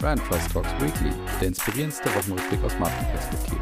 Brand 0.00 0.22
Trust 0.28 0.52
Talks 0.52 0.70
Weekly, 0.78 1.10
der 1.40 1.48
inspirierendste 1.48 2.08
Wochenrückblick 2.14 2.62
aus 2.62 2.78
Markenperspektive. 2.78 3.60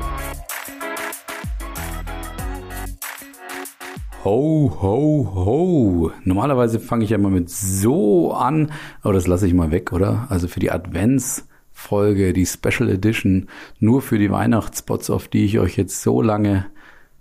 Ho, 4.23 4.77
ho, 4.83 5.33
ho. 5.35 6.11
Normalerweise 6.25 6.79
fange 6.79 7.05
ich 7.05 7.11
ja 7.11 7.17
immer 7.17 7.31
mit 7.31 7.49
so 7.49 8.35
an, 8.35 8.71
aber 9.01 9.15
das 9.15 9.27
lasse 9.27 9.47
ich 9.47 9.55
mal 9.55 9.71
weg, 9.71 9.95
oder? 9.95 10.27
Also 10.29 10.47
für 10.47 10.61
die 10.61 10.71
Adventsfolge, 10.71 12.35
die 12.35 12.45
Special 12.45 12.91
Edition, 12.91 13.49
nur 13.81 14.03
für 14.03 14.19
die 14.19 14.31
Weihnachtsspots, 14.31 15.09
auf 15.09 15.29
die 15.29 15.47
ich 15.47 15.59
euch 15.59 15.79
jetzt 15.79 16.03
so 16.03 16.21
lange 16.21 16.67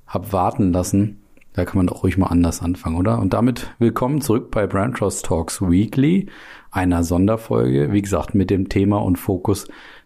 hab 0.08 0.34
warten 0.34 0.74
lassen. 0.74 1.25
Da 1.56 1.64
kann 1.64 1.78
man 1.78 1.88
doch 1.88 2.04
ruhig 2.04 2.18
mal 2.18 2.28
anders 2.28 2.62
anfangen, 2.62 2.98
oder? 2.98 3.18
Und 3.20 3.34
damit 3.34 3.74
willkommen 3.80 4.20
zurück 4.20 4.52
bei 4.52 4.68
Brand 4.68 4.98
Trust 4.98 5.26
Talks 5.26 5.62
Weekly, 5.62 6.28
einer 6.70 7.06
Sonderfolge, 7.06 7.94
wie 7.94 8.02
gesagt, 8.02 8.36
mit 8.36 8.50
dem 8.50 8.68
Thema 8.68 8.98
und 8.98 9.16
Fokus 9.16 9.66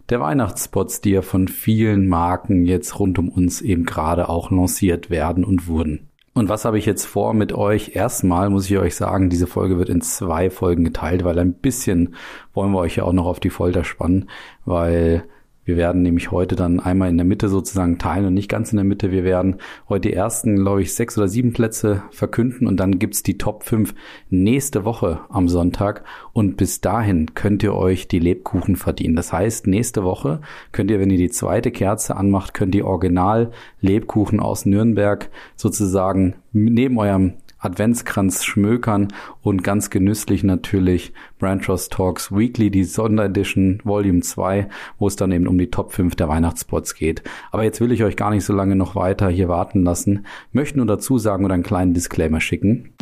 der 0.10 0.20
Weihnachtsspots, 0.20 1.02
die 1.02 1.10
ja 1.10 1.24
von 1.24 1.48
vielen 1.48 2.08
Marken 2.08 2.68
jetzt 2.68 3.00
rund 3.00 3.18
um 3.18 3.30
uns 3.30 3.62
eben 3.62 3.86
gerade 3.86 4.30
auch 4.30 4.52
lanciert 4.52 5.10
werden 5.10 5.44
und 5.44 5.68
wurden. 5.68 6.10
Und 6.36 6.50
was 6.50 6.66
habe 6.66 6.78
ich 6.78 6.86
jetzt 6.86 7.06
vor 7.06 7.34
mit 7.34 7.52
euch? 7.52 7.96
Erstmal 7.96 8.52
muss 8.52 8.70
ich 8.70 8.78
euch 8.78 8.96
sagen, 8.96 9.32
diese 9.32 9.48
Folge 9.48 9.80
wird 9.80 9.90
in 9.90 10.02
zwei 10.02 10.52
Folgen 10.52 10.84
geteilt, 10.84 11.24
weil 11.24 11.40
ein 11.40 11.54
bisschen 11.54 12.14
wollen 12.54 12.72
wir 12.74 12.78
euch 12.78 12.98
ja 12.98 13.06
auch 13.06 13.14
noch 13.14 13.26
auf 13.26 13.40
die 13.40 13.50
Folter 13.50 13.84
spannen, 13.84 14.30
weil 14.66 15.24
wir 15.70 15.78
werden 15.78 16.02
nämlich 16.02 16.32
heute 16.32 16.56
dann 16.56 16.80
einmal 16.80 17.10
in 17.10 17.18
der 17.18 17.28
Mitte 17.28 17.48
sozusagen 17.48 18.00
teilen 18.00 18.26
und 18.26 18.34
nicht 18.34 18.50
ganz 18.50 18.72
in 18.72 18.78
der 18.78 18.86
Mitte. 18.86 19.12
Wir 19.12 19.24
werden 19.24 19.58
heute 19.88 20.10
die 20.10 20.16
ersten, 20.16 20.56
glaube 20.56 20.82
ich, 20.82 20.96
sechs 20.96 21.16
oder 21.16 21.28
sieben 21.28 21.54
Plätze 21.54 22.02
verkünden 22.10 22.66
und 22.66 22.80
dann 22.80 22.98
gibt's 22.98 23.22
die 23.22 23.38
Top 23.38 23.64
5 23.64 23.94
nächste 24.32 24.84
Woche 24.84 25.20
am 25.30 25.48
Sonntag. 25.48 26.04
Und 26.34 26.58
bis 26.58 26.82
dahin 26.82 27.36
könnt 27.36 27.62
ihr 27.62 27.76
euch 27.76 28.08
die 28.08 28.18
Lebkuchen 28.18 28.78
verdienen. 28.78 29.16
Das 29.16 29.32
heißt, 29.32 29.68
nächste 29.68 30.04
Woche 30.04 30.42
könnt 30.72 30.90
ihr, 30.90 31.00
wenn 31.00 31.12
ihr 31.12 31.20
die 31.20 31.30
zweite 31.30 31.70
Kerze 31.70 32.16
anmacht, 32.16 32.56
könnt 32.56 32.74
ihr 32.74 32.88
Original 32.88 33.52
Lebkuchen 33.80 34.40
aus 34.40 34.66
Nürnberg 34.66 35.30
sozusagen 35.56 36.34
neben 36.52 36.98
eurem 36.98 37.34
Adventskranz 37.60 38.44
schmökern 38.44 39.10
und 39.42 39.64
ganz 39.64 39.90
genüsslich 39.90 40.44
natürlich 40.44 41.14
Brand 41.38 41.66
Trust 41.66 41.94
Talks 41.94 42.32
Weekly, 42.32 42.72
die 42.72 42.84
Sonderedition 42.84 43.82
Volume 43.84 44.22
2, 44.22 44.70
wo 44.98 45.08
es 45.08 45.16
dann 45.16 45.32
eben 45.32 45.48
um 45.48 45.58
die 45.58 45.70
Top 45.70 45.92
5 45.94 46.16
der 46.16 46.30
Weihnachtsspots 46.30 46.96
geht. 46.96 47.24
Aber 47.52 47.64
jetzt 47.64 47.82
will 47.82 47.92
ich 47.92 48.04
euch 48.04 48.16
gar 48.16 48.32
nicht 48.32 48.46
so 48.46 48.54
lange 48.54 48.76
noch 48.76 48.96
weiter 48.96 49.30
hier 49.30 49.50
warten 49.50 49.84
lassen, 49.84 50.26
möchte 50.52 50.78
nur 50.78 50.88
dazu 50.88 51.18
sagen 51.18 51.46
oder 51.46 51.54
einen 51.54 51.64
kleinen 51.64 51.94
Disclaimer 51.94 52.42
schicken. 52.42 52.94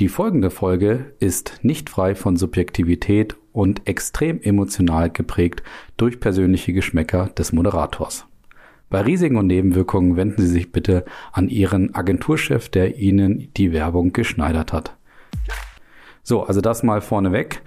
Die 0.00 0.08
folgende 0.08 0.50
Folge 0.50 1.12
ist 1.18 1.58
nicht 1.62 1.90
frei 1.90 2.14
von 2.14 2.36
Subjektivität 2.36 3.36
und 3.52 3.88
extrem 3.88 4.40
emotional 4.40 5.10
geprägt 5.10 5.64
durch 5.96 6.20
persönliche 6.20 6.72
Geschmäcker 6.72 7.30
des 7.36 7.52
Moderators. 7.52 8.24
Bei 8.90 9.02
Risiken 9.02 9.36
und 9.36 9.46
Nebenwirkungen 9.46 10.16
wenden 10.16 10.40
Sie 10.40 10.48
sich 10.48 10.72
bitte 10.72 11.04
an 11.32 11.48
Ihren 11.48 11.94
Agenturchef, 11.94 12.68
der 12.68 12.96
Ihnen 12.96 13.52
die 13.56 13.72
Werbung 13.72 14.12
geschneidert 14.12 14.72
hat. 14.72 14.96
So, 16.22 16.42
also 16.42 16.60
das 16.60 16.82
mal 16.82 17.00
vorneweg. 17.00 17.62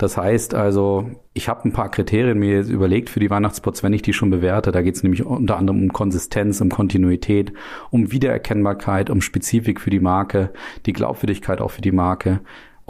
Das 0.00 0.16
heißt 0.16 0.54
also, 0.54 1.10
ich 1.34 1.48
habe 1.48 1.68
ein 1.68 1.72
paar 1.72 1.90
Kriterien 1.90 2.38
mir 2.38 2.56
jetzt 2.56 2.70
überlegt 2.70 3.10
für 3.10 3.20
die 3.20 3.28
Weihnachtsspots, 3.28 3.82
wenn 3.82 3.92
ich 3.92 4.00
die 4.00 4.14
schon 4.14 4.30
bewerte. 4.30 4.72
Da 4.72 4.80
geht 4.80 4.96
es 4.96 5.02
nämlich 5.02 5.26
unter 5.26 5.58
anderem 5.58 5.82
um 5.82 5.92
Konsistenz, 5.92 6.60
um 6.62 6.70
Kontinuität, 6.70 7.52
um 7.90 8.10
Wiedererkennbarkeit, 8.10 9.10
um 9.10 9.20
Spezifik 9.20 9.78
für 9.78 9.90
die 9.90 10.00
Marke, 10.00 10.54
die 10.86 10.94
Glaubwürdigkeit 10.94 11.60
auch 11.60 11.70
für 11.70 11.82
die 11.82 11.92
Marke 11.92 12.40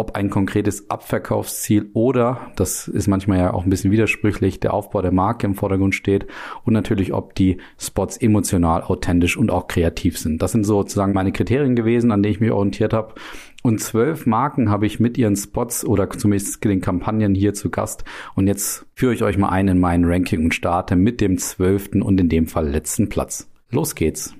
ob 0.00 0.16
ein 0.16 0.30
konkretes 0.30 0.88
Abverkaufsziel 0.88 1.90
oder, 1.92 2.50
das 2.56 2.88
ist 2.88 3.06
manchmal 3.06 3.38
ja 3.38 3.52
auch 3.52 3.64
ein 3.64 3.70
bisschen 3.70 3.90
widersprüchlich, 3.90 4.58
der 4.58 4.72
Aufbau 4.72 5.02
der 5.02 5.12
Marke 5.12 5.46
im 5.46 5.54
Vordergrund 5.54 5.94
steht 5.94 6.26
und 6.64 6.72
natürlich, 6.72 7.12
ob 7.12 7.34
die 7.34 7.58
Spots 7.78 8.16
emotional, 8.16 8.82
authentisch 8.82 9.36
und 9.36 9.50
auch 9.50 9.68
kreativ 9.68 10.18
sind. 10.18 10.40
Das 10.40 10.52
sind 10.52 10.64
sozusagen 10.64 11.12
meine 11.12 11.32
Kriterien 11.32 11.76
gewesen, 11.76 12.12
an 12.12 12.22
denen 12.22 12.32
ich 12.32 12.40
mich 12.40 12.50
orientiert 12.50 12.94
habe. 12.94 13.14
Und 13.62 13.80
zwölf 13.80 14.24
Marken 14.24 14.70
habe 14.70 14.86
ich 14.86 15.00
mit 15.00 15.18
ihren 15.18 15.36
Spots 15.36 15.84
oder 15.84 16.08
zumindest 16.08 16.64
den 16.64 16.80
Kampagnen 16.80 17.34
hier 17.34 17.52
zu 17.52 17.68
Gast. 17.68 18.04
Und 18.34 18.46
jetzt 18.46 18.86
führe 18.94 19.12
ich 19.12 19.22
euch 19.22 19.36
mal 19.36 19.50
ein 19.50 19.68
in 19.68 19.78
mein 19.78 20.06
Ranking 20.06 20.44
und 20.44 20.54
starte 20.54 20.96
mit 20.96 21.20
dem 21.20 21.36
zwölften 21.36 22.00
und 22.00 22.18
in 22.18 22.30
dem 22.30 22.46
Fall 22.46 22.66
letzten 22.66 23.10
Platz. 23.10 23.50
Los 23.70 23.94
geht's. 23.94 24.34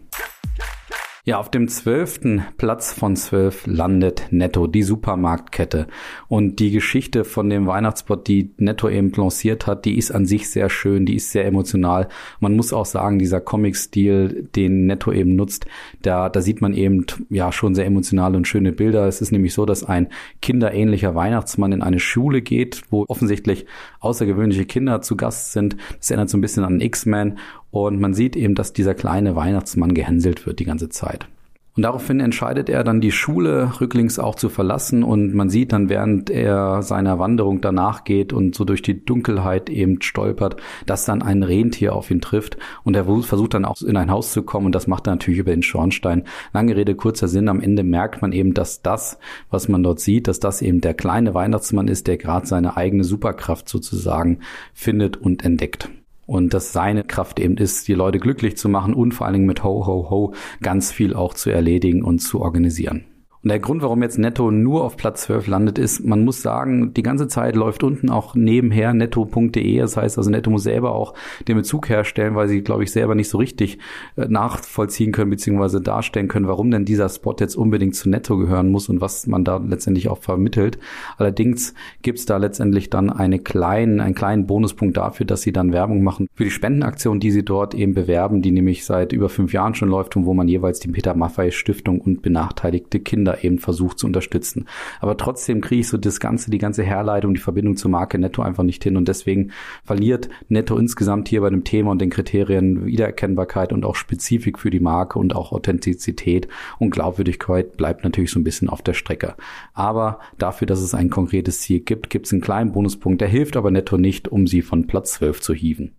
Ja, 1.27 1.39
auf 1.39 1.51
dem 1.51 1.69
zwölften 1.69 2.47
Platz 2.57 2.95
von 2.95 3.15
zwölf 3.15 3.67
landet 3.67 4.29
Netto, 4.31 4.67
die 4.67 4.83
Supermarktkette. 4.83 5.87
Und 6.29 6.61
die 6.61 6.71
Geschichte 6.71 7.25
von 7.25 7.51
dem 7.51 7.67
Weihnachtsspot, 7.67 8.27
die 8.27 8.55
Netto 8.57 8.89
eben 8.89 9.13
lanciert 9.13 9.67
hat, 9.67 9.85
die 9.85 9.99
ist 9.99 10.13
an 10.13 10.25
sich 10.25 10.49
sehr 10.49 10.71
schön, 10.71 11.05
die 11.05 11.17
ist 11.17 11.31
sehr 11.31 11.45
emotional. 11.45 12.09
Man 12.41 12.57
muss 12.57 12.73
auch 12.73 12.87
sagen, 12.87 13.19
dieser 13.19 13.43
Comic-Stil, 13.43 14.49
den 14.57 14.87
Netto 14.87 15.13
eben 15.13 15.37
nutzt, 15.37 15.67
da, 16.01 16.31
da 16.31 16.41
sieht 16.41 16.63
man 16.63 16.73
eben 16.73 17.05
ja 17.29 17.53
schon 17.53 17.75
sehr 17.75 17.85
emotionale 17.85 18.39
und 18.39 18.49
schöne 18.49 18.73
Bilder. 18.73 19.07
Es 19.07 19.21
ist 19.21 19.31
nämlich 19.31 19.53
so, 19.53 19.67
dass 19.67 19.85
ein 19.85 20.09
kinderähnlicher 20.41 21.15
Weihnachtsmann 21.15 21.73
in 21.73 21.83
eine 21.83 22.01
Schule 22.01 22.41
geht, 22.41 22.81
wo 22.89 23.05
offensichtlich 23.09 23.67
außergewöhnliche 24.01 24.65
Kinder 24.65 25.03
zu 25.03 25.19
Gast 25.19 25.53
sind. 25.53 25.77
Das 25.99 26.11
erinnert 26.11 26.31
so 26.31 26.39
ein 26.39 26.41
bisschen 26.41 26.65
an 26.65 26.81
X-Men 26.81 27.37
und 27.71 28.01
man 28.01 28.15
sieht 28.15 28.37
eben, 28.37 28.55
dass 28.55 28.73
dieser 28.73 28.95
kleine 28.95 29.37
Weihnachtsmann 29.37 29.95
gehänselt 29.95 30.47
wird 30.47 30.59
die 30.59 30.65
ganze 30.65 30.89
Zeit. 30.89 31.29
Und 31.77 31.85
daraufhin 31.85 32.19
entscheidet 32.19 32.69
er 32.69 32.83
dann 32.83 33.01
die 33.01 33.13
Schule 33.13 33.73
rücklings 33.81 34.19
auch 34.19 34.35
zu 34.35 34.49
verlassen. 34.49 35.05
Und 35.05 35.35
man 35.35 35.49
sieht 35.51 35.73
dann, 35.73 35.89
während 35.89 36.29
er 36.29 36.83
seiner 36.83 37.21
Wanderung 37.21 37.61
danach 37.61 38.03
geht 38.03 38.33
und 38.33 38.57
so 38.57 38.65
durch 38.65 38.83
die 38.83 39.05
Dunkelheit 39.05 39.71
eben 39.71 40.03
stolpert, 40.03 40.57
dass 40.85 41.05
dann 41.05 41.23
ein 41.23 41.45
Rentier 41.45 41.95
auf 41.95 42.11
ihn 42.11 42.21
trifft. 42.21 42.59
Und 42.83 42.97
er 42.97 43.05
versucht 43.05 43.55
dann 43.55 43.65
auch 43.65 43.81
in 43.83 43.97
ein 43.97 44.11
Haus 44.11 44.33
zu 44.33 44.43
kommen. 44.43 44.67
Und 44.67 44.75
das 44.75 44.89
macht 44.89 45.07
er 45.07 45.13
natürlich 45.13 45.41
über 45.41 45.53
den 45.53 45.63
Schornstein. 45.63 46.25
Lange 46.53 46.75
Rede, 46.75 46.97
kurzer 46.97 47.29
Sinn, 47.29 47.49
am 47.49 47.61
Ende 47.61 47.85
merkt 47.85 48.21
man 48.21 48.33
eben, 48.33 48.53
dass 48.53 48.83
das, 48.83 49.19
was 49.49 49.69
man 49.69 49.85
dort 49.85 50.01
sieht, 50.01 50.27
dass 50.27 50.41
das 50.41 50.63
eben 50.63 50.81
der 50.81 50.95
kleine 50.95 51.35
Weihnachtsmann 51.35 51.87
ist, 51.87 52.09
der 52.09 52.19
gerade 52.19 52.47
seine 52.47 52.77
eigene 52.77 53.05
Superkraft 53.05 53.69
sozusagen 53.69 54.41
findet 54.75 55.17
und 55.17 55.45
entdeckt 55.45 55.89
und 56.31 56.55
dass 56.55 56.73
seine 56.73 57.03
Kraft 57.03 57.41
eben 57.41 57.57
ist, 57.57 57.89
die 57.89 57.95
Leute 57.95 58.21
glücklich 58.21 58.57
zu 58.57 58.69
machen 58.69 58.95
und 58.95 59.13
vor 59.13 59.27
allen 59.27 59.35
Dingen 59.35 59.47
mit 59.47 59.65
Ho, 59.65 59.85
Ho, 59.85 60.11
Ho 60.11 60.35
ganz 60.63 60.93
viel 60.93 61.13
auch 61.13 61.35
zu 61.35 61.51
erledigen 61.51 62.05
und 62.05 62.21
zu 62.21 62.41
organisieren. 62.41 63.10
Und 63.43 63.49
der 63.49 63.59
Grund, 63.59 63.81
warum 63.81 64.03
jetzt 64.03 64.19
Netto 64.19 64.51
nur 64.51 64.85
auf 64.85 64.99
Platz 64.99 65.23
12 65.23 65.47
landet, 65.47 65.79
ist, 65.79 66.05
man 66.05 66.25
muss 66.27 66.43
sagen, 66.43 66.93
die 66.93 67.03
ganze 67.03 67.27
Zeit 67.27 67.57
läuft 67.57 67.83
unten 67.83 68.11
auch 68.11 68.35
nebenher 68.35 68.93
netto.de. 68.93 69.79
Das 69.79 69.97
heißt 69.97 70.19
also, 70.19 70.29
Netto 70.29 70.51
muss 70.51 70.65
selber 70.65 70.95
auch 70.95 71.15
den 71.49 71.57
Bezug 71.57 71.89
herstellen, 71.89 72.35
weil 72.35 72.49
sie, 72.49 72.61
glaube 72.61 72.85
ich, 72.85 72.93
selber 72.93 73.15
nicht 73.15 73.31
so 73.31 73.39
richtig 73.39 73.79
äh, 74.17 74.27
nachvollziehen 74.29 75.13
können 75.13 75.31
bzw. 75.31 75.81
darstellen 75.81 76.29
können, 76.29 76.49
warum 76.49 76.71
denn 76.71 76.85
dieser 76.85 77.09
Spot 77.09 77.35
jetzt 77.41 77.57
unbedingt 77.57 77.95
zu 77.95 78.11
Netto 78.11 78.37
gehören 78.37 78.69
muss 78.69 78.91
und 78.91 79.01
was 79.01 79.27
man 79.27 79.43
da 79.43 79.57
letztendlich 79.57 80.11
auch 80.11 80.19
vermittelt. 80.19 80.79
Allerdings 81.17 81.73
gibt's 82.03 82.27
da 82.27 82.37
letztendlich 82.37 82.91
dann 82.91 83.09
eine 83.09 83.39
kleinen, 83.39 84.01
einen 84.01 84.15
kleinen 84.15 84.47
Bonuspunkt 84.47 84.99
dafür, 84.99 85.25
dass 85.25 85.41
sie 85.41 85.53
dann 85.53 85.73
Werbung 85.73 86.03
machen 86.03 86.29
für 86.35 86.45
die 86.45 86.51
Spendenaktion, 86.51 87.21
die 87.21 87.31
sie 87.31 87.45
dort 87.45 87.75
eben 87.75 87.95
bewerben, 87.95 88.43
die 88.43 88.51
nämlich 88.51 88.85
seit 88.85 89.15
über 89.15 89.31
fünf 89.31 89.55
Jahren 89.55 89.75
schon 89.75 89.89
läuft 89.89 90.15
und 90.17 90.27
wo 90.27 90.35
man 90.35 90.47
jeweils 90.47 90.79
die 90.81 90.89
Peter 90.89 91.15
Maffei 91.15 91.51
Stiftung 91.51 92.03
und 92.03 92.21
benachteiligte 92.21 93.01
Kinder 93.01 93.30
da 93.31 93.39
eben 93.41 93.59
versucht 93.59 93.99
zu 93.99 94.07
unterstützen. 94.07 94.67
Aber 95.01 95.17
trotzdem 95.17 95.61
kriege 95.61 95.81
ich 95.81 95.89
so 95.89 95.97
das 95.97 96.21
Ganze, 96.21 96.51
die 96.51 96.59
ganze 96.59 96.83
Herleitung, 96.83 97.35
die 97.35 97.41
Verbindung 97.41 97.77
zur 97.77 97.91
Marke 97.91 98.19
Netto 98.19 98.43
einfach 98.43 98.63
nicht 98.63 98.83
hin 98.85 98.97
und 98.97 99.09
deswegen 99.09 99.53
verliert 99.85 100.29
Netto 100.49 100.77
insgesamt 100.77 101.29
hier 101.29 101.41
bei 101.41 101.51
dem 101.51 101.65
Thema 101.65 101.91
und 101.91 102.01
den 102.01 102.11
Kriterien 102.11 102.87
Wiedererkennbarkeit 102.87 103.73
und 103.73 103.85
auch 103.85 103.95
Spezifik 103.95 104.59
für 104.59 104.71
die 104.71 104.81
Marke 104.81 105.19
und 105.19 105.35
auch 105.35 105.53
Authentizität 105.53 106.49
und 106.79 106.91
Glaubwürdigkeit 106.91 107.77
bleibt 107.77 108.05
natürlich 108.05 108.31
so 108.31 108.41
ein 108.41 108.45
bisschen 108.45 108.69
auf 108.69 108.83
der 108.83 108.95
Strecke. 108.95 109.35
Aber 109.75 110.21
dafür, 110.39 110.67
dass 110.67 110.81
es 110.81 110.95
ein 110.95 111.11
konkretes 111.11 111.61
Ziel 111.61 111.81
gibt, 111.81 112.11
gibt 112.11 112.27
es 112.27 112.33
einen 112.33 112.43
kleinen 112.43 112.73
Bonuspunkt, 112.73 113.21
der 113.21 113.29
hilft 113.29 113.57
aber 113.57 113.71
Netto 113.71 113.97
nicht, 113.97 114.29
um 114.29 114.47
sie 114.47 114.63
von 114.63 114.87
Platz 114.87 115.15
12 115.15 115.41
zu 115.41 115.55
hieven. 115.55 115.97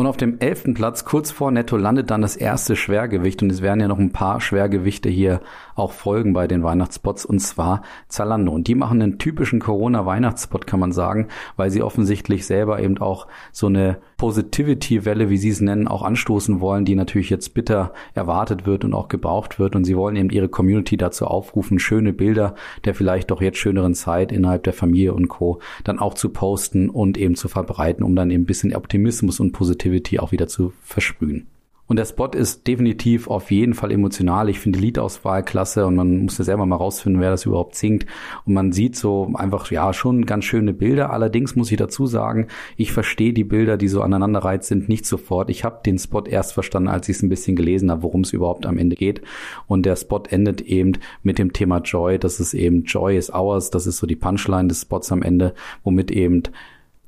Und 0.00 0.06
auf 0.06 0.16
dem 0.16 0.40
elften 0.40 0.72
Platz, 0.72 1.04
kurz 1.04 1.30
vor 1.30 1.50
Netto, 1.50 1.76
landet 1.76 2.10
dann 2.10 2.22
das 2.22 2.34
erste 2.34 2.74
Schwergewicht. 2.74 3.42
Und 3.42 3.52
es 3.52 3.60
werden 3.60 3.80
ja 3.80 3.86
noch 3.86 3.98
ein 3.98 4.12
paar 4.12 4.40
Schwergewichte 4.40 5.10
hier 5.10 5.42
auch 5.74 5.92
folgen 5.92 6.32
bei 6.32 6.46
den 6.46 6.62
Weihnachtsspots. 6.62 7.26
Und 7.26 7.40
zwar 7.40 7.82
Zalando. 8.08 8.50
Und 8.50 8.66
die 8.66 8.74
machen 8.74 9.02
einen 9.02 9.18
typischen 9.18 9.60
Corona-Weihnachtsspot, 9.60 10.66
kann 10.66 10.80
man 10.80 10.92
sagen, 10.92 11.28
weil 11.56 11.70
sie 11.70 11.82
offensichtlich 11.82 12.46
selber 12.46 12.80
eben 12.80 12.96
auch 12.96 13.26
so 13.52 13.66
eine 13.66 13.98
Positivity-Welle, 14.20 15.30
wie 15.30 15.38
sie 15.38 15.48
es 15.48 15.62
nennen, 15.62 15.88
auch 15.88 16.02
anstoßen 16.02 16.60
wollen, 16.60 16.84
die 16.84 16.94
natürlich 16.94 17.30
jetzt 17.30 17.54
bitter 17.54 17.94
erwartet 18.12 18.66
wird 18.66 18.84
und 18.84 18.92
auch 18.92 19.08
gebraucht 19.08 19.58
wird. 19.58 19.74
Und 19.74 19.84
sie 19.84 19.96
wollen 19.96 20.14
eben 20.14 20.28
ihre 20.28 20.50
Community 20.50 20.98
dazu 20.98 21.24
aufrufen, 21.24 21.78
schöne 21.78 22.12
Bilder 22.12 22.54
der 22.84 22.94
vielleicht 22.94 23.30
doch 23.30 23.40
jetzt 23.40 23.56
schöneren 23.56 23.94
Zeit 23.94 24.30
innerhalb 24.30 24.64
der 24.64 24.74
Familie 24.74 25.14
und 25.14 25.28
Co. 25.28 25.60
dann 25.84 25.98
auch 25.98 26.12
zu 26.12 26.28
posten 26.28 26.90
und 26.90 27.16
eben 27.16 27.34
zu 27.34 27.48
verbreiten, 27.48 28.04
um 28.04 28.14
dann 28.14 28.30
eben 28.30 28.42
ein 28.42 28.46
bisschen 28.46 28.76
Optimismus 28.76 29.40
und 29.40 29.52
Positivity 29.52 30.18
auch 30.18 30.32
wieder 30.32 30.48
zu 30.48 30.74
versprühen. 30.82 31.46
Und 31.90 31.96
der 31.96 32.04
Spot 32.04 32.28
ist 32.28 32.68
definitiv 32.68 33.26
auf 33.26 33.50
jeden 33.50 33.74
Fall 33.74 33.90
emotional. 33.90 34.48
Ich 34.48 34.60
finde 34.60 34.78
die 34.78 34.84
Liedauswahl 34.84 35.42
klasse 35.42 35.86
und 35.86 35.96
man 35.96 36.22
muss 36.22 36.38
ja 36.38 36.44
selber 36.44 36.64
mal 36.64 36.76
rausfinden, 36.76 37.20
wer 37.20 37.32
das 37.32 37.46
überhaupt 37.46 37.74
singt. 37.74 38.06
Und 38.46 38.54
man 38.54 38.70
sieht 38.70 38.94
so 38.94 39.32
einfach, 39.34 39.68
ja, 39.72 39.92
schon 39.92 40.24
ganz 40.24 40.44
schöne 40.44 40.72
Bilder. 40.72 41.10
Allerdings 41.10 41.56
muss 41.56 41.72
ich 41.72 41.78
dazu 41.78 42.06
sagen, 42.06 42.46
ich 42.76 42.92
verstehe 42.92 43.32
die 43.32 43.42
Bilder, 43.42 43.76
die 43.76 43.88
so 43.88 44.02
aneinanderreiht 44.02 44.62
sind, 44.62 44.88
nicht 44.88 45.04
sofort. 45.04 45.50
Ich 45.50 45.64
habe 45.64 45.80
den 45.84 45.98
Spot 45.98 46.22
erst 46.24 46.52
verstanden, 46.52 46.90
als 46.90 47.08
ich 47.08 47.16
es 47.16 47.22
ein 47.24 47.28
bisschen 47.28 47.56
gelesen 47.56 47.90
habe, 47.90 48.04
worum 48.04 48.20
es 48.20 48.32
überhaupt 48.32 48.66
am 48.66 48.78
Ende 48.78 48.94
geht. 48.94 49.22
Und 49.66 49.84
der 49.84 49.96
Spot 49.96 50.22
endet 50.30 50.60
eben 50.60 50.92
mit 51.24 51.38
dem 51.40 51.52
Thema 51.52 51.78
Joy. 51.78 52.20
Das 52.20 52.38
ist 52.38 52.54
eben 52.54 52.84
Joy 52.84 53.16
is 53.16 53.32
ours. 53.34 53.70
Das 53.70 53.88
ist 53.88 53.96
so 53.96 54.06
die 54.06 54.14
Punchline 54.14 54.68
des 54.68 54.82
Spots 54.82 55.10
am 55.10 55.22
Ende, 55.22 55.54
womit 55.82 56.12
eben 56.12 56.44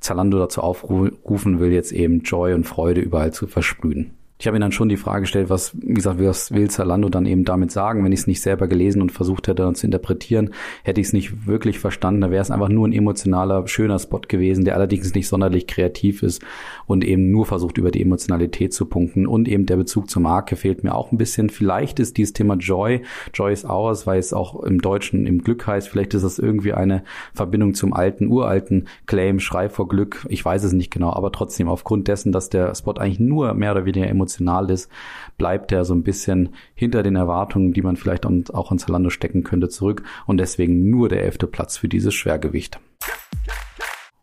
Zalando 0.00 0.40
dazu 0.40 0.60
aufrufen 0.60 1.60
will, 1.60 1.70
jetzt 1.70 1.92
eben 1.92 2.22
Joy 2.22 2.52
und 2.52 2.64
Freude 2.64 3.00
überall 3.00 3.32
zu 3.32 3.46
versprühen 3.46 4.16
ich 4.42 4.48
habe 4.48 4.56
mir 4.56 4.60
dann 4.60 4.72
schon 4.72 4.88
die 4.88 4.96
Frage 4.96 5.20
gestellt, 5.20 5.50
was, 5.50 5.70
wie 5.80 5.94
gesagt, 5.94 6.18
was 6.20 6.50
will 6.50 6.68
Zalando 6.68 7.08
dann 7.08 7.26
eben 7.26 7.44
damit 7.44 7.70
sagen, 7.70 8.04
wenn 8.04 8.10
ich 8.10 8.18
es 8.18 8.26
nicht 8.26 8.40
selber 8.40 8.66
gelesen 8.66 9.00
und 9.00 9.12
versucht 9.12 9.46
hätte 9.46 9.62
dann 9.62 9.76
zu 9.76 9.86
interpretieren, 9.86 10.50
hätte 10.82 11.00
ich 11.00 11.06
es 11.06 11.12
nicht 11.12 11.46
wirklich 11.46 11.78
verstanden. 11.78 12.22
Da 12.22 12.32
wäre 12.32 12.42
es 12.42 12.50
einfach 12.50 12.68
nur 12.68 12.88
ein 12.88 12.92
emotionaler, 12.92 13.68
schöner 13.68 14.00
Spot 14.00 14.18
gewesen, 14.26 14.64
der 14.64 14.74
allerdings 14.74 15.14
nicht 15.14 15.28
sonderlich 15.28 15.68
kreativ 15.68 16.24
ist 16.24 16.42
und 16.86 17.04
eben 17.04 17.30
nur 17.30 17.46
versucht, 17.46 17.78
über 17.78 17.92
die 17.92 18.02
Emotionalität 18.02 18.74
zu 18.74 18.86
punkten. 18.86 19.28
Und 19.28 19.46
eben 19.46 19.64
der 19.64 19.76
Bezug 19.76 20.10
zur 20.10 20.22
Marke 20.22 20.56
fehlt 20.56 20.82
mir 20.82 20.96
auch 20.96 21.12
ein 21.12 21.18
bisschen. 21.18 21.48
Vielleicht 21.48 22.00
ist 22.00 22.16
dieses 22.16 22.32
Thema 22.32 22.56
Joy, 22.56 23.02
Joy 23.32 23.52
is 23.52 23.64
ours, 23.64 24.08
weil 24.08 24.18
es 24.18 24.32
auch 24.32 24.60
im 24.64 24.80
Deutschen 24.80 25.24
im 25.24 25.44
Glück 25.44 25.68
heißt. 25.68 25.88
Vielleicht 25.88 26.14
ist 26.14 26.24
das 26.24 26.40
irgendwie 26.40 26.72
eine 26.72 27.04
Verbindung 27.32 27.74
zum 27.74 27.92
alten, 27.92 28.26
uralten 28.26 28.88
Claim, 29.06 29.38
Schrei 29.38 29.68
vor 29.68 29.86
Glück. 29.86 30.26
Ich 30.28 30.44
weiß 30.44 30.64
es 30.64 30.72
nicht 30.72 30.90
genau, 30.90 31.12
aber 31.12 31.30
trotzdem 31.30 31.68
aufgrund 31.68 32.08
dessen, 32.08 32.32
dass 32.32 32.50
der 32.50 32.74
Spot 32.74 32.94
eigentlich 32.94 33.20
nur 33.20 33.54
mehr 33.54 33.70
oder 33.70 33.84
weniger 33.84 34.08
emotional 34.08 34.31
emotional 34.40 34.70
ist, 34.70 34.90
bleibt 35.38 35.72
er 35.72 35.84
so 35.84 35.94
ein 35.94 36.02
bisschen 36.02 36.50
hinter 36.74 37.02
den 37.02 37.16
Erwartungen, 37.16 37.72
die 37.72 37.82
man 37.82 37.96
vielleicht 37.96 38.26
auch 38.26 38.70
an 38.70 38.78
Zalando 38.78 39.10
stecken 39.10 39.42
könnte, 39.42 39.68
zurück 39.68 40.02
und 40.26 40.38
deswegen 40.38 40.90
nur 40.90 41.08
der 41.08 41.22
elfte 41.22 41.46
Platz 41.46 41.76
für 41.76 41.88
dieses 41.88 42.14
Schwergewicht. 42.14 42.80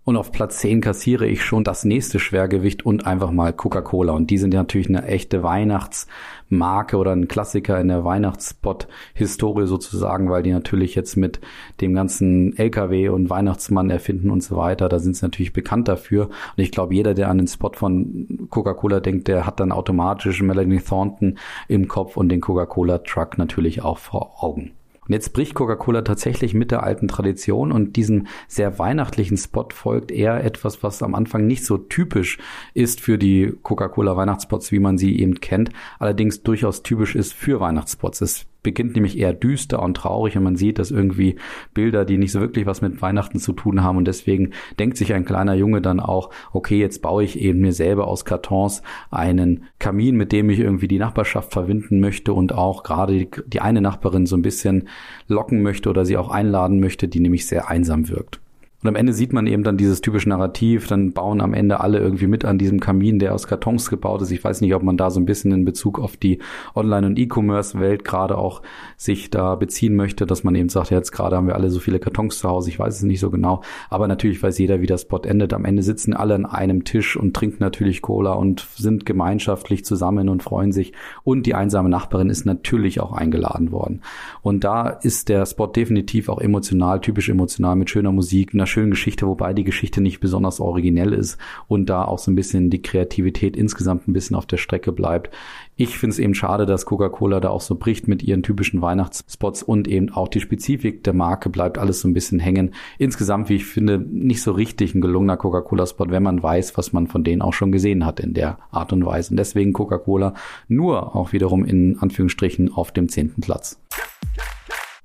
Und 0.10 0.18
auf 0.18 0.32
Platz 0.32 0.58
10 0.58 0.82
kassiere 0.82 1.28
ich 1.28 1.44
schon 1.44 1.64
das 1.64 1.86
nächste 1.86 2.18
Schwergewicht 2.18 2.84
und 2.84 3.06
einfach 3.06 3.30
mal 3.30 3.54
Coca-Cola. 3.54 4.12
Und 4.12 4.32
die 4.32 4.40
sind 4.40 4.56
ja 4.56 4.62
natürlich 4.62 4.90
eine 4.90 5.06
echte 5.06 5.44
Weihnachtsmarke 5.44 6.98
oder 6.98 7.12
ein 7.12 7.28
Klassiker 7.28 7.80
in 7.80 7.90
der 7.90 8.04
Weihnachtsspot-Historie 8.04 9.68
sozusagen, 9.68 10.32
weil 10.32 10.42
die 10.42 10.52
natürlich 10.52 10.96
jetzt 10.96 11.16
mit 11.16 11.42
dem 11.80 11.94
ganzen 11.94 12.58
LKW 12.58 13.10
und 13.10 13.30
Weihnachtsmann 13.30 13.92
erfinden 13.92 14.32
und 14.32 14.42
so 14.42 14.58
weiter, 14.58 14.90
da 14.90 14.98
sind 14.98 15.16
sie 15.16 15.24
natürlich 15.24 15.54
bekannt 15.54 15.88
dafür. 15.88 16.24
Und 16.26 16.64
ich 16.64 16.72
glaube, 16.72 16.96
jeder, 16.96 17.14
der 17.14 17.30
an 17.30 17.38
den 17.38 17.46
Spot 17.48 17.74
von 17.76 18.48
Coca-Cola 18.50 19.02
denkt, 19.02 19.28
der 19.28 19.46
hat 19.46 19.60
dann 19.60 19.72
automatisch 19.72 20.42
Melanie 20.42 20.80
Thornton 20.80 21.38
im 21.68 21.88
Kopf 21.88 22.18
und 22.18 22.30
den 22.30 22.42
Coca-Cola-Truck 22.42 23.38
natürlich 23.38 23.84
auch 23.84 24.00
vor 24.00 24.44
Augen. 24.44 24.72
Und 25.10 25.14
jetzt 25.14 25.34
bricht 25.34 25.56
Coca-Cola 25.56 26.04
tatsächlich 26.04 26.54
mit 26.54 26.70
der 26.70 26.84
alten 26.84 27.08
Tradition 27.08 27.72
und 27.72 27.96
diesem 27.96 28.28
sehr 28.48 28.78
weihnachtlichen 28.78 29.38
Spot 29.38 29.68
folgt 29.74 30.12
eher 30.12 30.44
etwas, 30.44 30.84
was 30.84 31.02
am 31.02 31.16
Anfang 31.16 31.48
nicht 31.48 31.66
so 31.66 31.80
typisch 31.80 32.38
ist 32.76 33.02
für 33.02 33.18
die 33.18 33.52
Coca-Cola 33.64 34.16
Weihnachtsspots, 34.16 34.72
wie 34.72 34.78
man 34.78 35.00
sie 35.00 35.20
eben 35.20 35.42
kennt, 35.42 35.72
allerdings 35.98 36.44
durchaus 36.44 36.84
typisch 36.84 37.16
ist 37.16 37.34
für 37.34 37.60
Weihnachtsspots. 37.60 38.22
Es 38.22 38.46
beginnt 38.64 38.96
nämlich 38.96 39.18
eher 39.18 39.34
düster 39.34 39.82
und 39.82 39.96
traurig 39.96 40.38
und 40.38 40.44
man 40.44 40.56
sieht, 40.56 40.80
dass 40.80 40.92
irgendwie 40.92 41.36
Bilder, 41.74 42.06
die 42.06 42.18
nicht 42.18 42.32
so 42.32 42.42
wirklich 42.42 42.66
was 42.66 42.82
mit 42.82 43.02
Weihnachten 43.02 43.40
zu 43.40 43.54
tun 43.54 43.84
haben 43.84 43.98
und 43.98 44.06
deswegen 44.06 44.52
denkt 44.80 44.98
sich 44.98 45.14
ein 45.14 45.26
kleiner 45.26 45.54
Junge 45.54 45.82
dann 45.82 46.00
auch, 46.00 46.30
okay, 46.52 46.80
jetzt 46.80 47.02
baue 47.02 47.24
ich 47.24 47.40
eben 47.40 47.60
mir 47.60 47.74
selber 47.74 48.08
aus 48.08 48.26
Kartons 48.26 48.82
einen 49.12 49.64
Kamin, 49.80 50.16
mit 50.16 50.32
dem 50.32 50.50
ich 50.50 50.60
irgendwie 50.60 50.88
die 50.88 51.00
Nachbarschaft 51.00 51.54
verbinden 51.54 52.00
möchte 52.00 52.34
und 52.34 52.54
auch 52.54 52.84
gerade 52.84 53.14
die, 53.14 53.30
die 53.48 53.62
eine 53.62 53.82
Nachbarin 53.82 54.26
so 54.26 54.36
ein 54.36 54.42
bisschen 54.42 54.88
locken 55.28 55.62
möchte 55.62 55.90
oder 55.90 56.06
sie 56.06 56.18
auch 56.18 56.30
einladen 56.30 56.80
möchte, 56.80 57.08
die 57.08 57.20
nämlich 57.20 57.48
sehr 57.48 57.70
einsam 57.70 58.10
wirkt. 58.10 58.42
Und 58.82 58.88
am 58.88 58.96
Ende 58.96 59.12
sieht 59.12 59.34
man 59.34 59.46
eben 59.46 59.64
dann 59.64 59.76
dieses 59.76 60.00
typische 60.00 60.30
Narrativ, 60.30 60.88
dann 60.88 61.12
bauen 61.12 61.42
am 61.42 61.54
Ende 61.54 61.82
alle 61.82 62.00
irgendwie 62.00 62.28
mit 62.28 62.46
an 62.46 62.58
diesem 62.58 62.80
Kamin, 62.80 63.20
der 63.20 63.36
aus 63.36 63.46
Kartons 63.46 63.90
gebaut 63.90 64.22
ist. 64.22 64.32
Ich 64.32 64.42
weiß 64.42 64.62
nicht, 64.62 64.74
ob 64.74 64.84
man 64.84 64.96
da 64.96 65.12
so 65.12 65.20
ein 65.20 65.26
bisschen 65.26 65.52
in 65.52 65.66
Bezug 65.66 66.00
auf 66.00 66.16
die 66.16 66.40
Online- 66.76 67.08
und 67.08 67.20
E-Commerce-Welt 67.20 68.06
gerade 68.06 68.38
auch 68.38 68.62
sich 68.96 69.30
da 69.30 69.56
beziehen 69.56 69.96
möchte, 69.96 70.26
dass 70.26 70.46
man 70.46 70.56
eben 70.56 70.70
sagt, 70.70 70.92
jetzt 70.92 71.12
gerade 71.12 71.36
haben 71.36 71.48
wir 71.48 71.56
alle 71.56 71.70
so 71.70 71.82
viele 71.82 72.00
Kartons 72.00 72.40
zu 72.40 72.48
Hause, 72.48 72.70
ich 72.70 72.80
weiß 72.80 72.96
es 72.96 73.04
nicht 73.04 73.20
so 73.20 73.30
genau. 73.30 73.62
Aber 73.90 74.08
natürlich 74.08 74.42
weiß 74.42 74.58
jeder, 74.60 74.80
wie 74.80 74.88
das 74.88 75.02
Spot 75.02 75.20
endet. 75.20 75.54
Am 75.54 75.66
Ende 75.66 75.84
sitzen 75.84 76.14
alle 76.14 76.36
an 76.36 76.46
einem 76.46 76.86
Tisch 76.86 77.18
und 77.18 77.36
trinken 77.36 77.58
natürlich 77.60 78.02
Cola 78.02 78.32
und 78.34 78.66
sind 78.76 79.06
gemeinschaftlich 79.06 79.84
zusammen 79.84 80.30
und 80.30 80.42
freuen 80.42 80.72
sich. 80.72 80.94
Und 81.26 81.46
die 81.46 81.54
einsame 81.54 81.90
Nachbarin 81.90 82.30
ist 82.30 82.46
natürlich 82.46 83.02
auch 83.02 83.12
eingeladen 83.12 83.74
worden. 83.74 84.02
Und 84.42 84.64
da 84.64 84.88
ist 84.88 85.28
der 85.28 85.46
Spot 85.46 85.68
definitiv 85.68 86.30
auch 86.30 86.40
emotional, 86.40 87.02
typisch 87.02 87.28
emotional 87.28 87.76
mit 87.76 87.90
schöner 87.90 88.14
Musik, 88.14 88.54
einer 88.54 88.69
schönen 88.70 88.92
Geschichte, 88.92 89.28
wobei 89.28 89.54
die 89.54 89.64
Geschichte 89.64 90.02
nicht 90.02 90.20
besonders 90.20 90.60
originell 90.60 91.14
ist 91.14 91.38
und 91.68 91.90
da 91.90 92.06
auch 92.06 92.20
so 92.20 92.32
ein 92.32 92.36
bisschen 92.36 92.70
die 92.70 92.82
Kreativität 92.82 93.58
insgesamt 93.58 94.08
ein 94.08 94.14
bisschen 94.14 94.36
auf 94.36 94.46
der 94.46 94.58
Strecke 94.58 94.92
bleibt. 94.92 95.30
Ich 95.76 95.98
finde 95.98 96.14
es 96.14 96.20
eben 96.20 96.36
schade, 96.36 96.66
dass 96.66 96.86
Coca-Cola 96.86 97.40
da 97.40 97.50
auch 97.50 97.62
so 97.62 97.76
bricht 97.76 98.08
mit 98.08 98.22
ihren 98.22 98.44
typischen 98.44 98.82
Weihnachtsspots 98.82 99.64
und 99.64 99.88
eben 99.88 100.10
auch 100.10 100.28
die 100.28 100.42
Spezifik 100.42 101.06
der 101.06 101.14
Marke 101.14 101.50
bleibt 101.50 101.78
alles 101.78 102.02
so 102.02 102.08
ein 102.08 102.14
bisschen 102.14 102.40
hängen. 102.40 102.72
Insgesamt, 102.98 103.48
wie 103.50 103.56
ich 103.56 103.66
finde, 103.66 103.98
nicht 103.98 104.42
so 104.42 104.52
richtig 104.52 104.94
ein 104.94 105.00
gelungener 105.00 105.38
Coca-Cola-Spot, 105.38 106.10
wenn 106.10 106.24
man 106.24 106.44
weiß, 106.44 106.78
was 106.78 106.92
man 106.92 107.08
von 107.08 107.24
denen 107.24 107.42
auch 107.42 107.54
schon 107.54 107.72
gesehen 107.72 108.06
hat 108.06 108.20
in 108.20 108.34
der 108.34 108.58
Art 108.72 108.92
und 108.92 109.06
Weise. 109.06 109.32
Und 109.32 109.38
deswegen 109.38 109.72
Coca-Cola 109.72 110.34
nur 110.68 111.16
auch 111.16 111.32
wiederum 111.32 111.64
in 111.64 111.98
Anführungsstrichen 112.00 112.74
auf 112.74 112.92
dem 112.92 113.08
zehnten 113.08 113.40
Platz. 113.40 113.80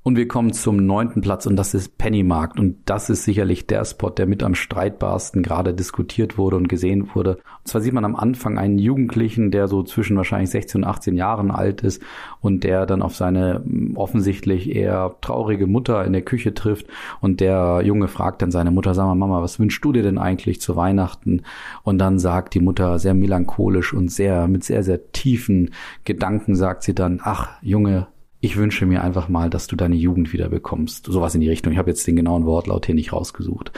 Und 0.07 0.17
wir 0.17 0.29
kommen 0.29 0.53
zum 0.53 0.85
neunten 0.85 1.23
Platz 1.23 1.47
und 1.47 1.57
das 1.57 1.73
ist 1.73 1.97
Pennymarkt. 1.97 2.61
Und 2.61 2.77
das 2.85 3.09
ist 3.09 3.25
sicherlich 3.25 3.67
der 3.67 3.83
Spot, 3.87 4.11
der 4.11 4.27
mit 4.27 4.43
am 4.43 4.55
streitbarsten 4.55 5.43
gerade 5.43 5.73
diskutiert 5.73 6.37
wurde 6.37 6.57
und 6.57 6.69
gesehen 6.69 7.09
wurde. 7.15 7.37
Und 7.37 7.69
zwar 7.69 7.81
sieht 7.81 7.95
man 7.95 8.05
am 8.05 8.15
Anfang 8.15 8.59
einen 8.59 8.79
Jugendlichen, 8.79 9.51
der 9.51 9.67
so 9.67 9.83
zwischen 9.83 10.19
wahrscheinlich 10.19 10.51
16 10.51 10.83
und 10.83 10.87
18 10.87 11.17
Jahren 11.17 11.51
alt 11.51 11.81
ist 11.81 12.03
und 12.43 12.65
der 12.65 12.85
dann 12.85 13.01
auf 13.01 13.17
seine 13.17 13.63
hm, 13.65 13.97
offensichtlich 13.97 14.77
eher 14.77 15.15
traurige 15.23 15.67
Mutter 15.67 16.05
in 16.05 16.13
der 16.13 16.21
Küche 16.21 16.53
trifft. 16.53 16.87
Und 17.23 17.41
der 17.41 17.81
Junge 17.83 18.09
fragt 18.09 18.43
dann 18.43 18.51
seine 18.51 18.73
Mutter, 18.73 18.93
sag 18.93 19.07
mal, 19.07 19.15
Mama, 19.15 19.41
was 19.41 19.59
wünschst 19.59 19.83
du 19.83 19.93
dir 19.93 20.03
denn 20.03 20.19
eigentlich 20.19 20.61
zu 20.61 20.77
Weihnachten? 20.77 21.45
Und 21.83 21.97
dann 21.97 22.19
sagt 22.19 22.53
die 22.53 22.61
Mutter 22.61 22.99
sehr 22.99 23.15
melancholisch 23.15 23.95
und 23.95 24.13
sehr, 24.13 24.49
mit 24.49 24.65
sehr, 24.65 24.83
sehr 24.83 25.13
tiefen 25.13 25.71
Gedanken 26.05 26.57
sagt 26.57 26.83
sie 26.83 26.95
dann, 26.95 27.21
ach, 27.23 27.49
Junge, 27.63 28.09
ich 28.45 28.59
wünsche 28.59 28.85
mir 28.85 29.03
einfach 29.03 29.31
mal, 29.31 29.49
dass 29.49 29.69
du 29.69 29.75
deine 29.75 29.95
Jugend 29.95 30.35
wieder 30.35 30.51
bekommst. 30.51 31.07
Sowas 31.07 31.35
in 31.35 31.41
die 31.41 31.49
Richtung. 31.49 31.73
Ich 31.73 31.79
habe 31.79 31.89
jetzt 31.89 32.07
den 32.07 32.15
genauen 32.15 32.45
Wortlaut 32.45 32.85
hier 32.85 32.95
nicht 32.95 33.15
rausgesucht. 33.15 33.73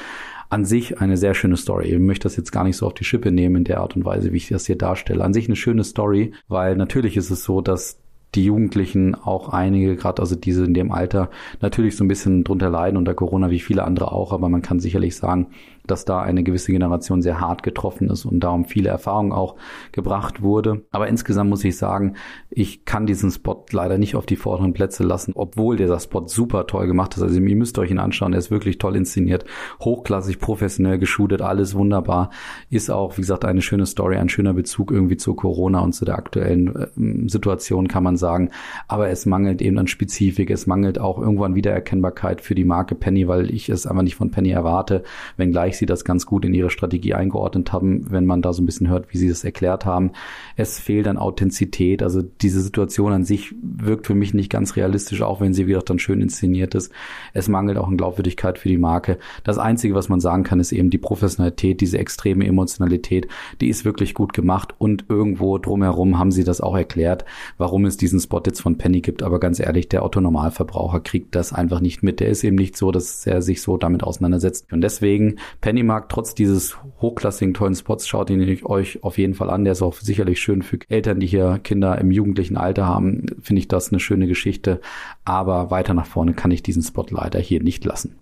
An 0.48 0.64
sich 0.64 1.00
eine 1.00 1.16
sehr 1.16 1.34
schöne 1.34 1.56
Story. 1.56 1.92
Ich 1.92 2.00
möchte 2.00 2.24
das 2.24 2.36
jetzt 2.36 2.50
gar 2.50 2.64
nicht 2.64 2.76
so 2.76 2.84
auf 2.86 2.94
die 2.94 3.04
Schippe 3.04 3.30
nehmen 3.30 3.56
in 3.56 3.64
der 3.64 3.80
Art 3.80 3.94
und 3.94 4.04
Weise, 4.04 4.32
wie 4.32 4.38
ich 4.38 4.48
das 4.48 4.66
hier 4.66 4.76
darstelle. 4.76 5.22
An 5.22 5.32
sich 5.32 5.46
eine 5.46 5.54
schöne 5.54 5.84
Story, 5.84 6.32
weil 6.48 6.74
natürlich 6.74 7.16
ist 7.16 7.30
es 7.30 7.44
so, 7.44 7.60
dass 7.60 8.00
die 8.34 8.44
Jugendlichen 8.44 9.14
auch 9.14 9.50
einige, 9.50 9.94
gerade 9.94 10.20
also 10.20 10.34
diese 10.34 10.64
in 10.64 10.74
dem 10.74 10.90
Alter, 10.90 11.30
natürlich 11.60 11.96
so 11.96 12.02
ein 12.02 12.08
bisschen 12.08 12.42
drunter 12.42 12.68
leiden 12.68 12.96
unter 12.96 13.14
Corona, 13.14 13.50
wie 13.50 13.60
viele 13.60 13.84
andere 13.84 14.10
auch, 14.10 14.32
aber 14.32 14.48
man 14.48 14.62
kann 14.62 14.80
sicherlich 14.80 15.14
sagen, 15.14 15.46
dass 15.90 16.04
da 16.04 16.20
eine 16.20 16.42
gewisse 16.42 16.72
Generation 16.72 17.22
sehr 17.22 17.40
hart 17.40 17.62
getroffen 17.62 18.10
ist 18.10 18.24
und 18.24 18.40
darum 18.40 18.64
viele 18.64 18.88
Erfahrungen 18.88 19.32
auch 19.32 19.56
gebracht 19.92 20.42
wurde. 20.42 20.84
Aber 20.90 21.08
insgesamt 21.08 21.50
muss 21.50 21.64
ich 21.64 21.76
sagen, 21.76 22.14
ich 22.50 22.84
kann 22.84 23.06
diesen 23.06 23.30
Spot 23.30 23.64
leider 23.70 23.98
nicht 23.98 24.16
auf 24.16 24.26
die 24.26 24.36
vorderen 24.36 24.72
Plätze 24.72 25.02
lassen, 25.02 25.32
obwohl 25.34 25.76
dieser 25.76 26.00
Spot 26.00 26.26
super 26.26 26.66
toll 26.66 26.86
gemacht 26.86 27.16
ist. 27.16 27.22
Also 27.22 27.40
ihr 27.40 27.56
müsst 27.56 27.78
euch 27.78 27.90
ihn 27.90 27.98
anschauen, 27.98 28.32
er 28.32 28.38
ist 28.38 28.50
wirklich 28.50 28.78
toll 28.78 28.96
inszeniert, 28.96 29.44
hochklassig, 29.80 30.38
professionell 30.38 30.98
geshootet, 30.98 31.42
alles 31.42 31.74
wunderbar. 31.74 32.30
Ist 32.70 32.90
auch, 32.90 33.16
wie 33.16 33.22
gesagt, 33.22 33.44
eine 33.44 33.62
schöne 33.62 33.86
Story, 33.86 34.16
ein 34.16 34.28
schöner 34.28 34.54
Bezug 34.54 34.90
irgendwie 34.90 35.16
zu 35.16 35.34
Corona 35.34 35.80
und 35.80 35.92
zu 35.92 36.04
der 36.04 36.16
aktuellen 36.16 36.74
äh, 36.74 37.28
Situation, 37.28 37.88
kann 37.88 38.02
man 38.02 38.16
sagen. 38.16 38.50
Aber 38.88 39.08
es 39.08 39.26
mangelt 39.26 39.62
eben 39.62 39.78
an 39.78 39.86
Spezifik, 39.86 40.50
es 40.50 40.66
mangelt 40.66 40.98
auch 40.98 41.18
irgendwann 41.18 41.54
Wiedererkennbarkeit 41.54 42.40
für 42.40 42.54
die 42.54 42.64
Marke 42.64 42.94
Penny, 42.94 43.28
weil 43.28 43.50
ich 43.50 43.68
es 43.68 43.86
einfach 43.86 44.02
nicht 44.02 44.16
von 44.16 44.30
Penny 44.30 44.50
erwarte, 44.50 45.02
wenngleich 45.36 45.75
ich 45.76 45.80
sie 45.80 45.86
das 45.86 46.04
ganz 46.04 46.26
gut 46.26 46.44
in 46.44 46.54
ihre 46.54 46.70
Strategie 46.70 47.14
eingeordnet 47.14 47.72
haben, 47.72 48.10
wenn 48.10 48.26
man 48.26 48.42
da 48.42 48.52
so 48.52 48.62
ein 48.62 48.66
bisschen 48.66 48.88
hört, 48.88 49.12
wie 49.12 49.18
sie 49.18 49.28
das 49.28 49.44
erklärt 49.44 49.84
haben. 49.84 50.12
Es 50.56 50.80
fehlt 50.80 51.06
an 51.06 51.18
Authentizität. 51.18 52.02
Also 52.02 52.22
diese 52.22 52.60
Situation 52.60 53.12
an 53.12 53.24
sich 53.24 53.54
wirkt 53.62 54.06
für 54.06 54.14
mich 54.14 54.34
nicht 54.34 54.50
ganz 54.50 54.76
realistisch, 54.76 55.22
auch 55.22 55.40
wenn 55.40 55.54
sie 55.54 55.66
wieder 55.66 55.80
dann 55.80 55.98
schön 55.98 56.20
inszeniert 56.20 56.74
ist. 56.74 56.90
Es 57.34 57.48
mangelt 57.48 57.78
auch 57.78 57.88
an 57.88 57.96
Glaubwürdigkeit 57.96 58.58
für 58.58 58.68
die 58.68 58.78
Marke. 58.78 59.18
Das 59.44 59.58
Einzige, 59.58 59.94
was 59.94 60.08
man 60.08 60.20
sagen 60.20 60.42
kann, 60.42 60.60
ist 60.60 60.72
eben 60.72 60.90
die 60.90 60.98
Professionalität, 60.98 61.80
diese 61.80 61.98
extreme 61.98 62.46
Emotionalität, 62.46 63.28
die 63.60 63.68
ist 63.68 63.84
wirklich 63.84 64.14
gut 64.14 64.32
gemacht 64.32 64.74
und 64.78 65.04
irgendwo 65.08 65.58
drumherum 65.58 66.18
haben 66.18 66.32
sie 66.32 66.44
das 66.44 66.60
auch 66.60 66.76
erklärt, 66.76 67.24
warum 67.58 67.84
es 67.84 67.96
diesen 67.96 68.20
Spot 68.20 68.42
jetzt 68.44 68.60
von 68.60 68.78
Penny 68.78 69.00
gibt. 69.02 69.22
Aber 69.22 69.38
ganz 69.38 69.60
ehrlich, 69.60 69.88
der 69.88 70.04
Otto 70.04 70.20
Normalverbraucher 70.20 71.00
kriegt 71.00 71.34
das 71.34 71.52
einfach 71.52 71.80
nicht 71.80 72.02
mit. 72.02 72.20
Der 72.20 72.28
ist 72.28 72.44
eben 72.44 72.56
nicht 72.56 72.76
so, 72.76 72.90
dass 72.90 73.26
er 73.26 73.42
sich 73.42 73.60
so 73.60 73.76
damit 73.76 74.02
auseinandersetzt. 74.02 74.72
Und 74.72 74.80
deswegen 74.80 75.36
Pennymarkt, 75.66 76.12
trotz 76.12 76.32
dieses 76.32 76.78
hochklassigen 77.00 77.52
tollen 77.52 77.74
Spots, 77.74 78.06
schaut 78.06 78.30
ihn 78.30 78.64
euch 78.66 79.02
auf 79.02 79.18
jeden 79.18 79.34
Fall 79.34 79.50
an. 79.50 79.64
Der 79.64 79.72
ist 79.72 79.82
auch 79.82 79.94
sicherlich 79.94 80.40
schön 80.40 80.62
für 80.62 80.78
Eltern, 80.88 81.18
die 81.18 81.26
hier 81.26 81.58
Kinder 81.58 81.98
im 81.98 82.12
jugendlichen 82.12 82.56
Alter 82.56 82.86
haben. 82.86 83.26
Finde 83.42 83.58
ich 83.58 83.66
das 83.66 83.90
eine 83.90 83.98
schöne 83.98 84.28
Geschichte. 84.28 84.80
Aber 85.24 85.72
weiter 85.72 85.92
nach 85.92 86.06
vorne 86.06 86.34
kann 86.34 86.52
ich 86.52 86.62
diesen 86.62 86.84
Spot 86.84 87.06
leider 87.10 87.40
hier 87.40 87.64
nicht 87.64 87.84
lassen. 87.84 88.16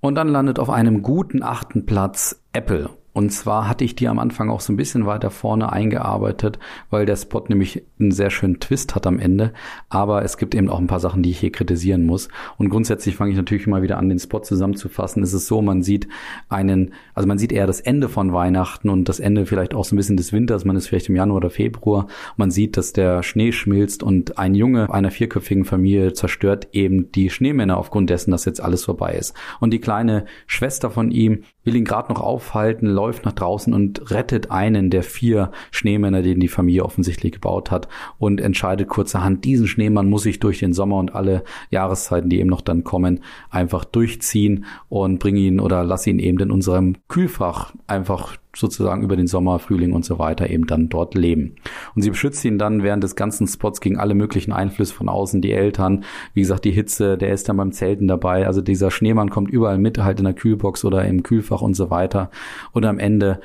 Und 0.00 0.16
dann 0.16 0.26
landet 0.26 0.58
auf 0.58 0.68
einem 0.68 1.02
guten 1.02 1.44
achten 1.44 1.86
Platz 1.86 2.42
Apple. 2.52 2.90
Und 3.12 3.30
zwar 3.30 3.68
hatte 3.68 3.84
ich 3.84 3.96
die 3.96 4.08
am 4.08 4.18
Anfang 4.18 4.50
auch 4.50 4.60
so 4.60 4.72
ein 4.72 4.76
bisschen 4.76 5.06
weiter 5.06 5.30
vorne 5.30 5.72
eingearbeitet, 5.72 6.58
weil 6.90 7.06
der 7.06 7.16
Spot 7.16 7.44
nämlich 7.48 7.82
einen 7.98 8.12
sehr 8.12 8.30
schönen 8.30 8.60
Twist 8.60 8.94
hat 8.94 9.06
am 9.06 9.18
Ende. 9.18 9.52
Aber 9.88 10.24
es 10.24 10.36
gibt 10.36 10.54
eben 10.54 10.68
auch 10.68 10.78
ein 10.78 10.86
paar 10.86 11.00
Sachen, 11.00 11.22
die 11.22 11.30
ich 11.30 11.40
hier 11.40 11.50
kritisieren 11.50 12.06
muss. 12.06 12.28
Und 12.56 12.68
grundsätzlich 12.68 13.16
fange 13.16 13.32
ich 13.32 13.36
natürlich 13.36 13.66
immer 13.66 13.82
wieder 13.82 13.98
an, 13.98 14.08
den 14.08 14.18
Spot 14.18 14.40
zusammenzufassen. 14.40 15.22
Es 15.22 15.32
ist 15.32 15.46
so, 15.46 15.60
man 15.60 15.82
sieht 15.82 16.06
einen, 16.48 16.94
also 17.14 17.26
man 17.26 17.38
sieht 17.38 17.52
eher 17.52 17.66
das 17.66 17.80
Ende 17.80 18.08
von 18.08 18.32
Weihnachten 18.32 18.88
und 18.88 19.08
das 19.08 19.18
Ende 19.18 19.46
vielleicht 19.46 19.74
auch 19.74 19.84
so 19.84 19.94
ein 19.94 19.98
bisschen 19.98 20.16
des 20.16 20.32
Winters. 20.32 20.64
Man 20.64 20.76
ist 20.76 20.86
vielleicht 20.86 21.08
im 21.08 21.16
Januar 21.16 21.38
oder 21.38 21.50
Februar. 21.50 22.06
Man 22.36 22.50
sieht, 22.50 22.76
dass 22.76 22.92
der 22.92 23.22
Schnee 23.22 23.52
schmilzt 23.52 24.02
und 24.02 24.38
ein 24.38 24.54
Junge 24.54 24.92
einer 24.92 25.10
vierköpfigen 25.10 25.64
Familie 25.64 26.12
zerstört 26.12 26.68
eben 26.72 27.10
die 27.12 27.30
Schneemänner 27.30 27.76
aufgrund 27.76 28.10
dessen, 28.10 28.30
dass 28.30 28.44
jetzt 28.44 28.60
alles 28.60 28.84
vorbei 28.84 29.14
ist. 29.14 29.34
Und 29.58 29.72
die 29.72 29.80
kleine 29.80 30.26
Schwester 30.46 30.90
von 30.90 31.10
ihm 31.10 31.42
will 31.64 31.76
ihn 31.76 31.84
gerade 31.84 32.12
noch 32.12 32.20
aufhalten, 32.20 32.86
läuft 32.86 33.24
nach 33.24 33.32
draußen 33.32 33.74
und 33.74 34.10
rettet 34.10 34.50
einen 34.50 34.90
der 34.90 35.02
vier 35.02 35.52
Schneemänner, 35.70 36.22
den 36.22 36.40
die 36.40 36.48
Familie 36.48 36.84
offensichtlich 36.84 37.32
gebaut 37.32 37.70
hat 37.70 37.88
und 38.18 38.40
entscheidet 38.40 38.88
kurzerhand, 38.88 39.44
diesen 39.44 39.66
Schneemann 39.66 40.08
muss 40.08 40.26
ich 40.26 40.40
durch 40.40 40.58
den 40.58 40.72
Sommer 40.72 40.96
und 40.96 41.14
alle 41.14 41.44
Jahreszeiten, 41.70 42.30
die 42.30 42.40
eben 42.40 42.48
noch 42.48 42.62
dann 42.62 42.84
kommen, 42.84 43.20
einfach 43.50 43.84
durchziehen 43.84 44.64
und 44.88 45.18
bringe 45.18 45.40
ihn 45.40 45.60
oder 45.60 45.84
lass 45.84 46.06
ihn 46.06 46.18
eben 46.18 46.38
in 46.40 46.50
unserem 46.50 46.96
Kühlfach 47.08 47.74
einfach 47.86 48.36
sozusagen 48.54 49.02
über 49.02 49.16
den 49.16 49.26
Sommer, 49.26 49.58
Frühling 49.58 49.92
und 49.92 50.04
so 50.04 50.18
weiter 50.18 50.50
eben 50.50 50.66
dann 50.66 50.88
dort 50.88 51.14
leben. 51.14 51.56
Und 51.94 52.02
sie 52.02 52.10
beschützt 52.10 52.44
ihn 52.44 52.58
dann 52.58 52.82
während 52.82 53.04
des 53.04 53.16
ganzen 53.16 53.46
Spots 53.46 53.80
gegen 53.80 53.98
alle 53.98 54.14
möglichen 54.14 54.52
Einflüsse 54.52 54.94
von 54.94 55.08
außen, 55.08 55.40
die 55.40 55.52
Eltern, 55.52 56.04
wie 56.34 56.40
gesagt, 56.40 56.64
die 56.64 56.72
Hitze, 56.72 57.16
der 57.16 57.32
ist 57.32 57.48
dann 57.48 57.56
beim 57.56 57.72
Zelten 57.72 58.08
dabei. 58.08 58.46
Also 58.46 58.60
dieser 58.60 58.90
Schneemann 58.90 59.30
kommt 59.30 59.50
überall 59.50 59.78
mit, 59.78 59.98
halt 59.98 60.18
in 60.18 60.24
der 60.24 60.34
Kühlbox 60.34 60.84
oder 60.84 61.04
im 61.04 61.22
Kühlfach 61.22 61.62
und 61.62 61.74
so 61.74 61.90
weiter. 61.90 62.30
Und 62.72 62.84
am 62.84 62.98
Ende 62.98 63.40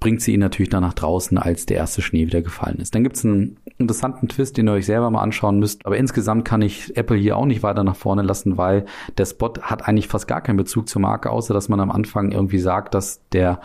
bringt 0.00 0.22
sie 0.22 0.32
ihn 0.32 0.40
natürlich 0.40 0.70
dann 0.70 0.82
nach 0.82 0.94
draußen, 0.94 1.36
als 1.36 1.66
der 1.66 1.76
erste 1.76 2.00
Schnee 2.00 2.26
wieder 2.26 2.40
gefallen 2.40 2.78
ist. 2.78 2.94
Dann 2.94 3.04
gibt's 3.04 3.24
einen 3.24 3.58
interessanten 3.78 4.28
Twist, 4.28 4.56
den 4.56 4.66
ihr 4.66 4.72
euch 4.72 4.86
selber 4.86 5.10
mal 5.10 5.20
anschauen 5.20 5.58
müsst. 5.58 5.84
Aber 5.84 5.98
insgesamt 5.98 6.46
kann 6.46 6.62
ich 6.62 6.96
Apple 6.96 7.18
hier 7.18 7.36
auch 7.36 7.44
nicht 7.44 7.62
weiter 7.62 7.84
nach 7.84 7.96
vorne 7.96 8.22
lassen, 8.22 8.56
weil 8.56 8.86
der 9.18 9.26
Spot 9.26 9.52
hat 9.60 9.86
eigentlich 9.86 10.08
fast 10.08 10.26
gar 10.26 10.40
keinen 10.40 10.56
Bezug 10.56 10.88
zur 10.88 11.02
Marke, 11.02 11.30
außer 11.30 11.52
dass 11.52 11.68
man 11.68 11.80
am 11.80 11.90
Anfang 11.90 12.32
irgendwie 12.32 12.58
sagt, 12.58 12.94
dass 12.94 13.20
der 13.32 13.60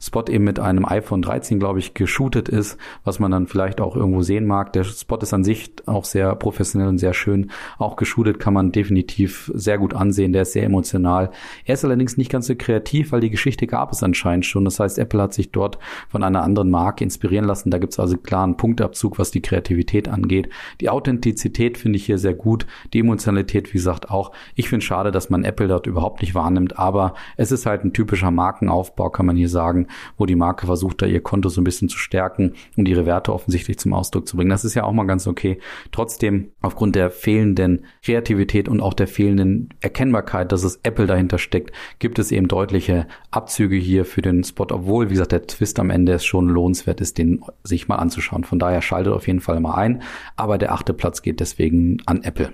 Spot 0.00 0.24
eben 0.28 0.44
mit 0.44 0.60
einem 0.60 0.84
iPhone 0.84 1.22
13, 1.22 1.58
glaube 1.58 1.80
ich, 1.80 1.92
geshootet 1.92 2.48
ist, 2.48 2.78
was 3.02 3.18
man 3.18 3.32
dann 3.32 3.48
vielleicht 3.48 3.80
auch 3.80 3.96
irgendwo 3.96 4.22
sehen 4.22 4.46
mag. 4.46 4.72
Der 4.72 4.84
Spot 4.84 5.16
ist 5.16 5.34
an 5.34 5.42
sich 5.42 5.72
auch 5.86 6.04
sehr 6.04 6.36
professionell 6.36 6.88
und 6.88 6.98
sehr 6.98 7.14
schön. 7.14 7.50
Auch 7.78 7.96
geshootet 7.96 8.38
kann 8.38 8.54
man 8.54 8.70
definitiv 8.70 9.50
sehr 9.54 9.76
gut 9.76 9.94
ansehen. 9.94 10.32
Der 10.32 10.42
ist 10.42 10.52
sehr 10.52 10.62
emotional. 10.62 11.30
Er 11.64 11.74
ist 11.74 11.84
allerdings 11.84 12.16
nicht 12.16 12.30
ganz 12.30 12.46
so 12.46 12.54
kreativ, 12.56 13.10
weil 13.10 13.20
die 13.20 13.30
Geschichte 13.30 13.66
gab 13.66 13.90
es 13.90 14.04
anscheinend 14.04 14.46
schon. 14.46 14.64
Das 14.64 14.78
heißt, 14.78 14.98
Apple 14.98 15.20
hat 15.20 15.34
sich 15.34 15.50
dort 15.50 15.78
von 16.08 16.22
einer 16.22 16.42
anderen 16.42 16.70
Marke 16.70 17.02
inspirieren 17.02 17.44
lassen. 17.44 17.70
Da 17.70 17.78
gibt 17.78 17.92
es 17.92 17.98
also 17.98 18.16
klaren 18.16 18.56
Punktabzug, 18.56 19.18
was 19.18 19.32
die 19.32 19.42
Kreativität 19.42 20.08
angeht. 20.08 20.48
Die 20.80 20.90
Authentizität 20.90 21.76
finde 21.76 21.96
ich 21.96 22.06
hier 22.06 22.18
sehr 22.18 22.34
gut. 22.34 22.66
Die 22.92 23.00
Emotionalität, 23.00 23.74
wie 23.74 23.78
gesagt, 23.78 24.10
auch. 24.10 24.30
Ich 24.54 24.68
finde 24.68 24.84
schade, 24.84 25.10
dass 25.10 25.28
man 25.28 25.42
Apple 25.42 25.66
dort 25.66 25.88
überhaupt 25.88 26.22
nicht 26.22 26.36
wahrnimmt, 26.36 26.78
aber 26.78 27.14
es 27.36 27.50
ist 27.50 27.66
halt 27.66 27.84
ein 27.84 27.92
typischer 27.92 28.30
Markenaufbau, 28.30 29.10
kann 29.10 29.26
man 29.26 29.34
hier 29.34 29.48
sagen 29.48 29.87
wo 30.16 30.26
die 30.26 30.34
Marke 30.34 30.66
versucht, 30.66 31.02
da 31.02 31.06
ihr 31.06 31.22
Konto 31.22 31.48
so 31.48 31.60
ein 31.60 31.64
bisschen 31.64 31.88
zu 31.88 31.98
stärken 31.98 32.54
und 32.76 32.88
ihre 32.88 33.06
Werte 33.06 33.32
offensichtlich 33.32 33.78
zum 33.78 33.92
Ausdruck 33.92 34.26
zu 34.28 34.36
bringen. 34.36 34.50
Das 34.50 34.64
ist 34.64 34.74
ja 34.74 34.84
auch 34.84 34.92
mal 34.92 35.06
ganz 35.06 35.26
okay. 35.26 35.58
Trotzdem, 35.92 36.52
aufgrund 36.60 36.94
der 36.94 37.10
fehlenden 37.10 37.84
Kreativität 38.02 38.68
und 38.68 38.80
auch 38.80 38.94
der 38.94 39.08
fehlenden 39.08 39.70
Erkennbarkeit, 39.80 40.52
dass 40.52 40.64
es 40.64 40.80
Apple 40.82 41.06
dahinter 41.06 41.38
steckt, 41.38 41.72
gibt 41.98 42.18
es 42.18 42.32
eben 42.32 42.48
deutliche 42.48 43.06
Abzüge 43.30 43.76
hier 43.76 44.04
für 44.04 44.22
den 44.22 44.44
Spot, 44.44 44.66
obwohl, 44.70 45.06
wie 45.06 45.14
gesagt, 45.14 45.32
der 45.32 45.46
Twist 45.46 45.78
am 45.78 45.90
Ende 45.90 46.12
es 46.12 46.24
schon 46.24 46.48
lohnenswert 46.48 47.00
ist, 47.00 47.18
den 47.18 47.42
sich 47.62 47.88
mal 47.88 47.96
anzuschauen. 47.96 48.44
Von 48.44 48.58
daher 48.58 48.82
schaltet 48.82 49.12
auf 49.12 49.26
jeden 49.26 49.40
Fall 49.40 49.60
mal 49.60 49.74
ein. 49.74 50.02
Aber 50.36 50.58
der 50.58 50.72
achte 50.72 50.94
Platz 50.94 51.22
geht 51.22 51.40
deswegen 51.40 51.98
an 52.06 52.22
Apple. 52.22 52.52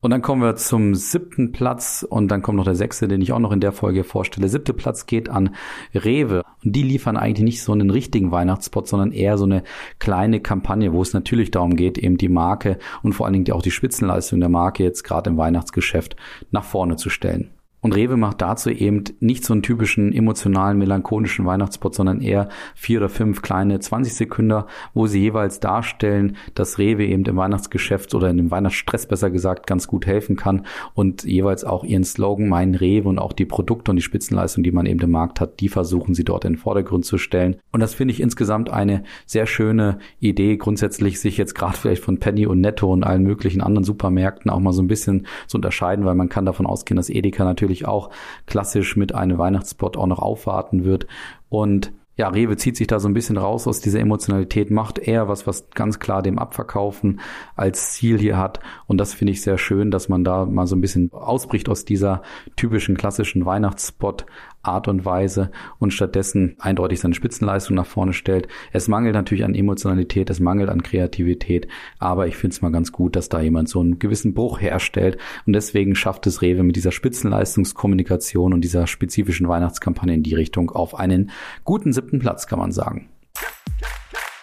Und 0.00 0.12
dann 0.12 0.22
kommen 0.22 0.42
wir 0.42 0.54
zum 0.54 0.94
siebten 0.94 1.50
Platz 1.50 2.06
und 2.08 2.28
dann 2.28 2.40
kommt 2.40 2.56
noch 2.56 2.64
der 2.64 2.76
sechste, 2.76 3.08
den 3.08 3.20
ich 3.20 3.32
auch 3.32 3.40
noch 3.40 3.50
in 3.50 3.58
der 3.58 3.72
Folge 3.72 4.04
vorstelle. 4.04 4.48
Siebte 4.48 4.72
Platz 4.72 5.06
geht 5.06 5.28
an 5.28 5.56
Rewe. 5.92 6.44
Und 6.64 6.76
die 6.76 6.84
liefern 6.84 7.16
eigentlich 7.16 7.44
nicht 7.44 7.62
so 7.62 7.72
einen 7.72 7.90
richtigen 7.90 8.30
Weihnachtsspot, 8.30 8.86
sondern 8.86 9.10
eher 9.10 9.36
so 9.38 9.44
eine 9.44 9.64
kleine 9.98 10.40
Kampagne, 10.40 10.92
wo 10.92 11.02
es 11.02 11.14
natürlich 11.14 11.50
darum 11.50 11.74
geht, 11.74 11.98
eben 11.98 12.16
die 12.16 12.28
Marke 12.28 12.78
und 13.02 13.14
vor 13.14 13.26
allen 13.26 13.32
Dingen 13.32 13.50
auch 13.52 13.62
die 13.62 13.72
Spitzenleistung 13.72 14.38
der 14.38 14.48
Marke 14.48 14.84
jetzt 14.84 15.02
gerade 15.02 15.30
im 15.30 15.36
Weihnachtsgeschäft 15.36 16.14
nach 16.52 16.64
vorne 16.64 16.94
zu 16.94 17.10
stellen. 17.10 17.57
Und 17.80 17.94
Rewe 17.94 18.16
macht 18.16 18.40
dazu 18.40 18.70
eben 18.70 19.04
nicht 19.20 19.44
so 19.44 19.52
einen 19.52 19.62
typischen 19.62 20.12
emotionalen, 20.12 20.78
melancholischen 20.78 21.46
Weihnachtsspot, 21.46 21.94
sondern 21.94 22.20
eher 22.20 22.48
vier 22.74 22.98
oder 22.98 23.08
fünf 23.08 23.42
kleine 23.42 23.78
20 23.78 24.14
Sekunden, 24.14 24.64
wo 24.94 25.06
sie 25.06 25.20
jeweils 25.20 25.60
darstellen, 25.60 26.36
dass 26.54 26.78
Rewe 26.78 27.06
eben 27.06 27.24
im 27.24 27.36
Weihnachtsgeschäft 27.36 28.14
oder 28.14 28.30
in 28.30 28.36
dem 28.36 28.50
Weihnachtsstress 28.50 29.06
besser 29.06 29.30
gesagt 29.30 29.66
ganz 29.66 29.86
gut 29.86 30.06
helfen 30.06 30.36
kann 30.36 30.66
und 30.94 31.24
jeweils 31.24 31.64
auch 31.64 31.84
ihren 31.84 32.04
Slogan, 32.04 32.48
mein 32.48 32.74
Rewe 32.74 33.08
und 33.08 33.18
auch 33.18 33.32
die 33.32 33.46
Produkte 33.46 33.92
und 33.92 33.96
die 33.96 34.02
Spitzenleistung, 34.02 34.64
die 34.64 34.72
man 34.72 34.86
eben 34.86 35.00
im 35.00 35.10
Markt 35.10 35.40
hat, 35.40 35.60
die 35.60 35.68
versuchen 35.68 36.14
sie 36.14 36.24
dort 36.24 36.44
in 36.44 36.54
den 36.54 36.58
Vordergrund 36.58 37.04
zu 37.04 37.18
stellen. 37.18 37.56
Und 37.70 37.80
das 37.80 37.94
finde 37.94 38.12
ich 38.12 38.20
insgesamt 38.20 38.70
eine 38.70 39.04
sehr 39.24 39.46
schöne 39.46 39.98
Idee, 40.18 40.56
grundsätzlich 40.56 41.20
sich 41.20 41.36
jetzt 41.36 41.54
gerade 41.54 41.76
vielleicht 41.76 42.02
von 42.02 42.18
Penny 42.18 42.46
und 42.46 42.60
Netto 42.60 42.92
und 42.92 43.04
allen 43.04 43.22
möglichen 43.22 43.60
anderen 43.60 43.84
Supermärkten 43.84 44.50
auch 44.50 44.60
mal 44.60 44.72
so 44.72 44.82
ein 44.82 44.88
bisschen 44.88 45.26
zu 45.46 45.58
unterscheiden, 45.58 46.04
weil 46.04 46.14
man 46.14 46.28
kann 46.28 46.44
davon 46.44 46.66
ausgehen, 46.66 46.96
dass 46.96 47.10
Edeka 47.10 47.44
natürlich 47.44 47.67
natürlich 47.68 47.86
auch 47.86 48.10
klassisch 48.46 48.96
mit 48.96 49.14
einem 49.14 49.38
Weihnachtsspot 49.38 49.96
auch 49.96 50.06
noch 50.06 50.20
aufwarten 50.20 50.84
wird. 50.84 51.06
Und 51.50 51.92
ja, 52.18 52.28
Rewe 52.28 52.56
zieht 52.56 52.76
sich 52.76 52.88
da 52.88 52.98
so 52.98 53.08
ein 53.08 53.14
bisschen 53.14 53.36
raus 53.36 53.68
aus 53.68 53.80
dieser 53.80 54.00
Emotionalität, 54.00 54.72
macht 54.72 54.98
eher 54.98 55.28
was, 55.28 55.46
was 55.46 55.70
ganz 55.70 56.00
klar 56.00 56.20
dem 56.20 56.40
Abverkaufen 56.40 57.20
als 57.54 57.92
Ziel 57.92 58.18
hier 58.18 58.36
hat. 58.36 58.58
Und 58.88 58.98
das 58.98 59.14
finde 59.14 59.32
ich 59.32 59.40
sehr 59.40 59.56
schön, 59.56 59.92
dass 59.92 60.08
man 60.08 60.24
da 60.24 60.44
mal 60.44 60.66
so 60.66 60.74
ein 60.74 60.80
bisschen 60.80 61.12
ausbricht 61.12 61.68
aus 61.68 61.84
dieser 61.84 62.22
typischen 62.56 62.96
klassischen 62.96 63.46
Weihnachtsspot 63.46 64.26
Art 64.62 64.88
und 64.88 65.04
Weise 65.04 65.50
und 65.78 65.92
stattdessen 65.92 66.56
eindeutig 66.58 67.00
seine 67.00 67.14
Spitzenleistung 67.14 67.76
nach 67.76 67.86
vorne 67.86 68.12
stellt. 68.12 68.48
Es 68.72 68.88
mangelt 68.88 69.14
natürlich 69.14 69.44
an 69.44 69.54
Emotionalität, 69.54 70.30
es 70.30 70.40
mangelt 70.40 70.68
an 70.68 70.82
Kreativität, 70.82 71.68
aber 71.98 72.26
ich 72.26 72.36
finde 72.36 72.54
es 72.54 72.62
mal 72.62 72.72
ganz 72.72 72.92
gut, 72.92 73.16
dass 73.16 73.28
da 73.28 73.40
jemand 73.40 73.68
so 73.68 73.80
einen 73.80 73.98
gewissen 73.98 74.34
Bruch 74.34 74.60
herstellt 74.60 75.16
und 75.46 75.52
deswegen 75.52 75.94
schafft 75.94 76.26
es 76.26 76.42
Rewe 76.42 76.62
mit 76.62 76.76
dieser 76.76 76.92
Spitzenleistungskommunikation 76.92 78.52
und 78.52 78.60
dieser 78.62 78.86
spezifischen 78.86 79.48
Weihnachtskampagne 79.48 80.14
in 80.14 80.22
die 80.22 80.34
Richtung 80.34 80.70
auf 80.70 80.94
einen 80.94 81.30
guten 81.64 81.92
siebten 82.08 82.18
Platz, 82.20 82.46
kann 82.46 82.58
man 82.58 82.72
sagen. 82.72 83.08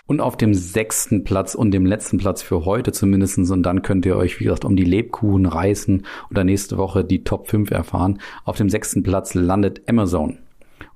Und 0.08 0.22
auf 0.22 0.38
dem 0.38 0.54
sechsten 0.54 1.24
Platz 1.24 1.56
und 1.56 1.72
dem 1.72 1.84
letzten 1.84 2.20
Platz 2.20 2.44
für 2.44 2.64
heute 2.66 2.92
zumindestens 2.92 3.50
Und 3.50 3.64
dann 3.64 3.82
könnt 3.82 4.06
ihr 4.06 4.16
euch, 4.16 4.40
wie 4.40 4.44
gesagt, 4.44 4.64
um 4.64 4.76
die 4.76 4.84
Lebkuchen 4.84 5.48
reißen 5.48 6.06
oder 6.30 6.44
nächste 6.44 6.78
Woche 6.78 7.04
die 7.04 7.24
Top 7.24 7.48
5 7.48 7.72
erfahren. 7.72 8.20
Auf 8.44 8.56
dem 8.56 8.70
sechsten 8.70 9.02
Platz 9.02 9.34
landet 9.34 9.82
Amazon. 9.90 10.38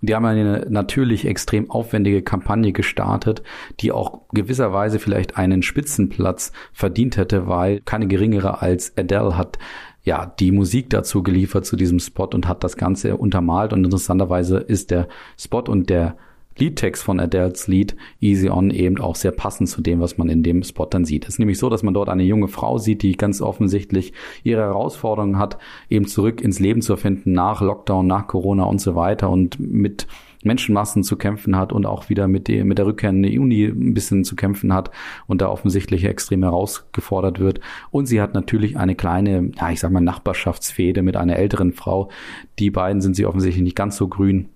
Und 0.02 0.10
die 0.10 0.14
haben 0.14 0.26
eine 0.26 0.68
natürlich 0.70 1.26
extrem 1.26 1.72
aufwendige 1.72 2.22
Kampagne 2.22 2.72
gestartet, 2.72 3.42
die 3.80 3.92
auch 3.92 4.22
gewisserweise 4.32 5.00
vielleicht 5.00 5.38
einen 5.38 5.64
Spitzenplatz 5.64 6.52
verdient 6.72 7.18
hätte, 7.18 7.48
weil 7.48 7.82
keine 7.82 8.08
geringere 8.08 8.62
als 8.62 8.96
Adele 8.96 9.38
hat 9.38 9.58
ja, 10.04 10.26
die 10.26 10.52
Musik 10.52 10.90
dazu 10.90 11.24
geliefert 11.24 11.66
zu 11.66 11.76
diesem 11.76 12.00
Spot 12.00 12.30
und 12.34 12.48
hat 12.48 12.64
das 12.64 12.78
Ganze 12.78 13.18
untermalt 13.18 13.74
und 13.74 13.84
interessanterweise 13.84 14.58
ist 14.58 14.92
der 14.92 15.08
Spot 15.38 15.62
und 15.62 15.90
der 15.90 16.16
Liedtext 16.60 17.04
von 17.04 17.20
Adele's 17.20 17.68
Lied 17.68 17.96
Easy 18.20 18.50
On 18.50 18.70
eben 18.72 19.00
auch 19.00 19.16
sehr 19.16 19.32
passend 19.32 19.70
zu 19.70 19.82
dem, 19.82 20.00
was 20.00 20.18
man 20.18 20.30
in 20.30 20.44
dem 20.44 20.64
Spot 20.64 20.86
dann 20.86 21.06
sieht. 21.06 21.24
Es 21.24 21.36
ist 21.36 21.40
nämlich 21.40 21.58
so, 21.58 21.70
dass 21.70 21.84
man 21.84 21.94
dort 21.94 22.10
eine 22.10 22.24
junge 22.24 22.48
Frau 22.48 22.78
sieht, 22.78 23.02
die 23.02 23.18
ganz 23.18 23.42
offensichtlich 23.42 24.14
ihre 24.44 24.62
Herausforderungen 24.62 25.38
hat, 25.38 25.58
eben 25.90 26.08
zurück 26.08 26.42
ins 26.42 26.60
Leben 26.60 26.82
zu 26.82 26.96
finden 26.98 27.32
nach 27.32 27.62
Lockdown, 27.62 28.08
nach 28.08 28.28
Corona 28.28 28.64
und 28.64 28.80
so 28.82 28.96
weiter 28.96 29.30
und 29.30 29.60
mit 29.60 30.08
Menschenmassen 30.44 31.04
zu 31.04 31.18
kämpfen 31.18 31.58
hat 31.58 31.74
und 31.74 31.86
auch 31.86 32.10
wieder 32.10 32.28
mit, 32.28 32.48
der 32.48 32.64
mit 32.64 32.78
der 32.78 32.86
Rückkehr 32.86 33.10
in 33.10 33.24
die 33.24 33.40
Uni 33.40 33.66
ein 33.66 33.94
bisschen 33.94 34.24
zu 34.24 34.36
kämpfen 34.36 34.74
hat 34.74 34.90
und 35.28 35.42
da 35.42 35.50
offensichtlich 35.50 36.06
extrem 36.06 36.44
herausgefordert 36.44 37.40
wird. 37.40 37.60
Und 37.92 38.06
sie 38.06 38.22
hat 38.22 38.34
natürlich 38.34 38.78
eine 38.78 38.96
kleine, 38.96 39.52
ja, 39.60 39.70
ich 39.70 39.80
sag 39.80 39.92
mal, 39.92 40.00
Nachbarschaftsfehde 40.00 41.02
mit 41.02 41.18
einer 41.18 41.36
älteren 41.36 41.74
Frau. 41.74 42.10
Die 42.58 42.72
beiden 42.72 43.02
sind 43.02 43.16
sie 43.16 43.26
offensichtlich 43.26 43.64
nicht 43.64 43.76
ganz 43.76 43.98
so 43.98 44.08
grün 44.08 44.50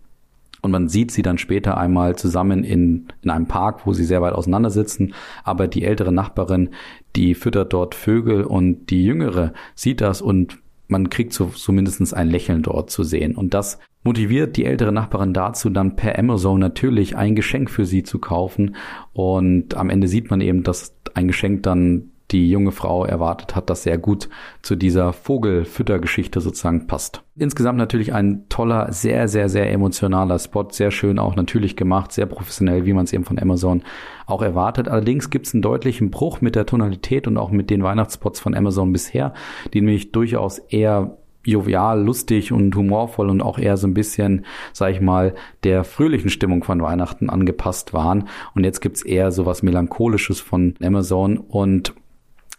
und 0.64 0.72
man 0.72 0.88
sieht 0.88 1.12
sie 1.12 1.22
dann 1.22 1.38
später 1.38 1.78
einmal 1.78 2.16
zusammen 2.16 2.64
in, 2.64 3.08
in 3.22 3.30
einem 3.30 3.48
Park, 3.48 3.86
wo 3.86 3.92
sie 3.92 4.06
sehr 4.06 4.22
weit 4.22 4.34
auseinander 4.34 4.70
sitzen. 4.70 5.14
Aber 5.44 5.68
die 5.68 5.84
ältere 5.84 6.14
Nachbarin, 6.14 6.70
die 7.18 7.36
füttert 7.36 7.74
dort 7.74 7.94
Vögel 7.94 8.46
und 8.46 8.90
die 8.90 9.04
jüngere 9.04 9.52
sieht 9.76 10.00
das 10.00 10.22
und 10.22 10.60
man 10.88 11.10
kriegt 11.10 11.34
so, 11.34 11.52
so 11.54 11.74
mindestens 11.74 12.14
ein 12.14 12.30
Lächeln 12.30 12.62
dort 12.62 12.90
zu 12.90 13.04
sehen. 13.04 13.36
Und 13.36 13.54
das 13.54 13.78
motiviert 14.04 14.56
die 14.56 14.64
ältere 14.64 14.94
Nachbarin 14.94 15.34
dazu, 15.34 15.70
dann 15.70 15.98
per 15.98 16.18
Amazon 16.18 16.62
natürlich 16.62 17.18
ein 17.18 17.36
Geschenk 17.36 17.70
für 17.70 17.86
sie 17.86 18.04
zu 18.04 18.20
kaufen. 18.20 18.76
Und 19.12 19.76
am 19.76 19.90
Ende 19.90 20.08
sieht 20.08 20.30
man 20.30 20.40
eben, 20.40 20.64
dass 20.64 20.96
ein 21.14 21.28
Geschenk 21.28 21.64
dann 21.64 22.13
die 22.34 22.50
junge 22.50 22.72
Frau 22.72 23.06
erwartet 23.06 23.56
hat, 23.56 23.70
das 23.70 23.84
sehr 23.84 23.98
gut 23.98 24.28
zu 24.62 24.76
dieser 24.76 25.14
Vogelfüttergeschichte 25.14 26.42
sozusagen 26.42 26.88
passt. 26.88 27.24
Insgesamt 27.36 27.78
natürlich 27.78 28.14
ein 28.14 28.50
toller, 28.50 28.92
sehr, 28.92 29.28
sehr, 29.28 29.50
sehr 29.50 29.72
emotionaler 29.72 30.40
Spot, 30.40 30.68
sehr 30.70 30.92
schön 30.92 31.20
auch 31.20 31.36
natürlich 31.36 31.76
gemacht, 31.76 32.12
sehr 32.12 32.26
professionell, 32.26 32.86
wie 32.86 32.94
man 32.94 33.06
es 33.06 33.14
eben 33.14 33.24
von 33.24 33.40
Amazon 33.40 33.84
auch 34.26 34.42
erwartet. 34.42 34.88
Allerdings 34.88 35.30
gibt 35.30 35.48
es 35.48 35.54
einen 35.54 35.62
deutlichen 35.62 36.12
Bruch 36.12 36.42
mit 36.42 36.56
der 36.56 36.66
Tonalität 36.66 37.28
und 37.28 37.38
auch 37.38 37.52
mit 37.52 37.70
den 37.70 37.84
Weihnachtsspots 37.84 38.40
von 38.40 38.56
Amazon 38.56 38.92
bisher, 38.92 39.34
die 39.74 39.82
nämlich 39.82 40.12
durchaus 40.12 40.58
eher 40.58 41.18
jovial, 41.46 42.02
lustig 42.02 42.52
und 42.52 42.76
humorvoll 42.76 43.30
und 43.30 43.42
auch 43.42 43.60
eher 43.60 43.78
so 43.78 43.86
ein 43.86 43.94
bisschen, 43.94 44.46
sag 44.72 44.92
ich 44.92 45.02
mal, 45.02 45.36
der 45.64 45.84
fröhlichen 45.84 46.30
Stimmung 46.30 46.64
von 46.64 46.82
Weihnachten 46.82 47.30
angepasst 47.30 47.94
waren. 47.94 48.30
Und 48.56 48.64
jetzt 48.64 48.80
gibt's 48.80 49.04
eher 49.04 49.32
so 49.32 49.46
was 49.46 49.62
Melancholisches 49.62 50.40
von 50.40 50.76
Amazon 50.82 51.38
und 51.38 51.94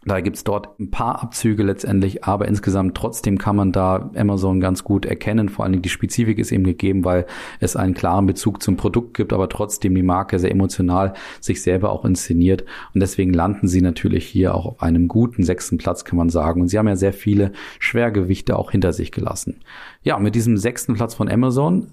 da 0.06 0.20
gibt's 0.20 0.44
dort 0.44 0.78
ein 0.78 0.90
paar 0.90 1.22
Abzüge 1.22 1.62
letztendlich, 1.62 2.24
aber 2.24 2.46
insgesamt 2.46 2.96
trotzdem 2.96 3.38
kann 3.38 3.56
man 3.56 3.72
da 3.72 4.10
Amazon 4.14 4.60
ganz 4.60 4.84
gut 4.84 5.06
erkennen. 5.06 5.48
Vor 5.48 5.64
allen 5.64 5.72
Dingen 5.72 5.82
die 5.82 5.88
Spezifik 5.88 6.38
ist 6.38 6.52
eben 6.52 6.64
gegeben, 6.64 7.04
weil 7.04 7.26
es 7.60 7.76
einen 7.76 7.94
klaren 7.94 8.26
Bezug 8.26 8.62
zum 8.62 8.76
Produkt 8.76 9.14
gibt, 9.14 9.32
aber 9.32 9.48
trotzdem 9.48 9.94
die 9.94 10.02
Marke 10.02 10.38
sehr 10.38 10.50
emotional 10.50 11.14
sich 11.40 11.62
selber 11.62 11.90
auch 11.90 12.04
inszeniert. 12.04 12.64
Und 12.92 13.00
deswegen 13.00 13.32
landen 13.32 13.66
sie 13.68 13.80
natürlich 13.80 14.26
hier 14.26 14.54
auch 14.54 14.66
auf 14.66 14.82
einem 14.82 15.08
guten 15.08 15.42
sechsten 15.42 15.78
Platz, 15.78 16.04
kann 16.04 16.18
man 16.18 16.28
sagen. 16.28 16.60
Und 16.60 16.68
sie 16.68 16.78
haben 16.78 16.88
ja 16.88 16.96
sehr 16.96 17.12
viele 17.12 17.52
Schwergewichte 17.78 18.58
auch 18.58 18.70
hinter 18.70 18.92
sich 18.92 19.12
gelassen. 19.12 19.60
Ja, 20.02 20.18
mit 20.18 20.34
diesem 20.34 20.56
sechsten 20.56 20.94
Platz 20.94 21.14
von 21.14 21.30
Amazon 21.30 21.88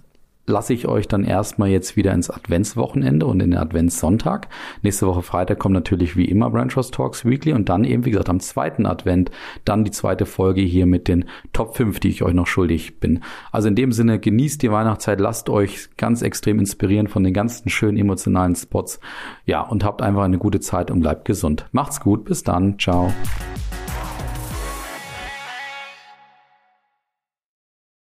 lasse 0.51 0.73
ich 0.73 0.87
euch 0.87 1.07
dann 1.07 1.23
erstmal 1.23 1.69
jetzt 1.69 1.95
wieder 1.95 2.13
ins 2.13 2.29
Adventswochenende 2.29 3.25
und 3.25 3.41
in 3.41 3.51
den 3.51 3.59
Adventssonntag. 3.59 4.47
Nächste 4.83 5.07
Woche 5.07 5.23
Freitag 5.23 5.57
kommt 5.57 5.73
natürlich 5.73 6.15
wie 6.15 6.25
immer 6.25 6.51
Branch 6.51 6.71
Talks 6.91 7.25
Weekly 7.25 7.53
und 7.53 7.69
dann 7.69 7.83
eben, 7.83 8.05
wie 8.05 8.11
gesagt, 8.11 8.29
am 8.29 8.39
zweiten 8.39 8.85
Advent 8.85 9.31
dann 9.65 9.83
die 9.83 9.91
zweite 9.91 10.25
Folge 10.25 10.61
hier 10.61 10.85
mit 10.85 11.07
den 11.07 11.25
Top 11.53 11.75
5, 11.75 11.99
die 11.99 12.09
ich 12.09 12.21
euch 12.21 12.33
noch 12.33 12.47
schuldig 12.47 12.99
bin. 12.99 13.23
Also 13.51 13.67
in 13.67 13.75
dem 13.75 13.91
Sinne, 13.91 14.19
genießt 14.19 14.61
die 14.61 14.71
Weihnachtszeit, 14.71 15.19
lasst 15.19 15.49
euch 15.49 15.89
ganz 15.97 16.21
extrem 16.21 16.59
inspirieren 16.59 17.07
von 17.07 17.23
den 17.23 17.33
ganzen 17.33 17.69
schönen 17.69 17.97
emotionalen 17.97 18.55
Spots. 18.55 18.99
Ja, 19.45 19.61
und 19.61 19.83
habt 19.83 20.01
einfach 20.01 20.23
eine 20.23 20.37
gute 20.37 20.59
Zeit 20.59 20.91
und 20.91 20.99
bleibt 20.99 21.25
gesund. 21.25 21.65
Macht's 21.71 21.99
gut, 22.01 22.25
bis 22.25 22.43
dann, 22.43 22.77
ciao. 22.77 23.11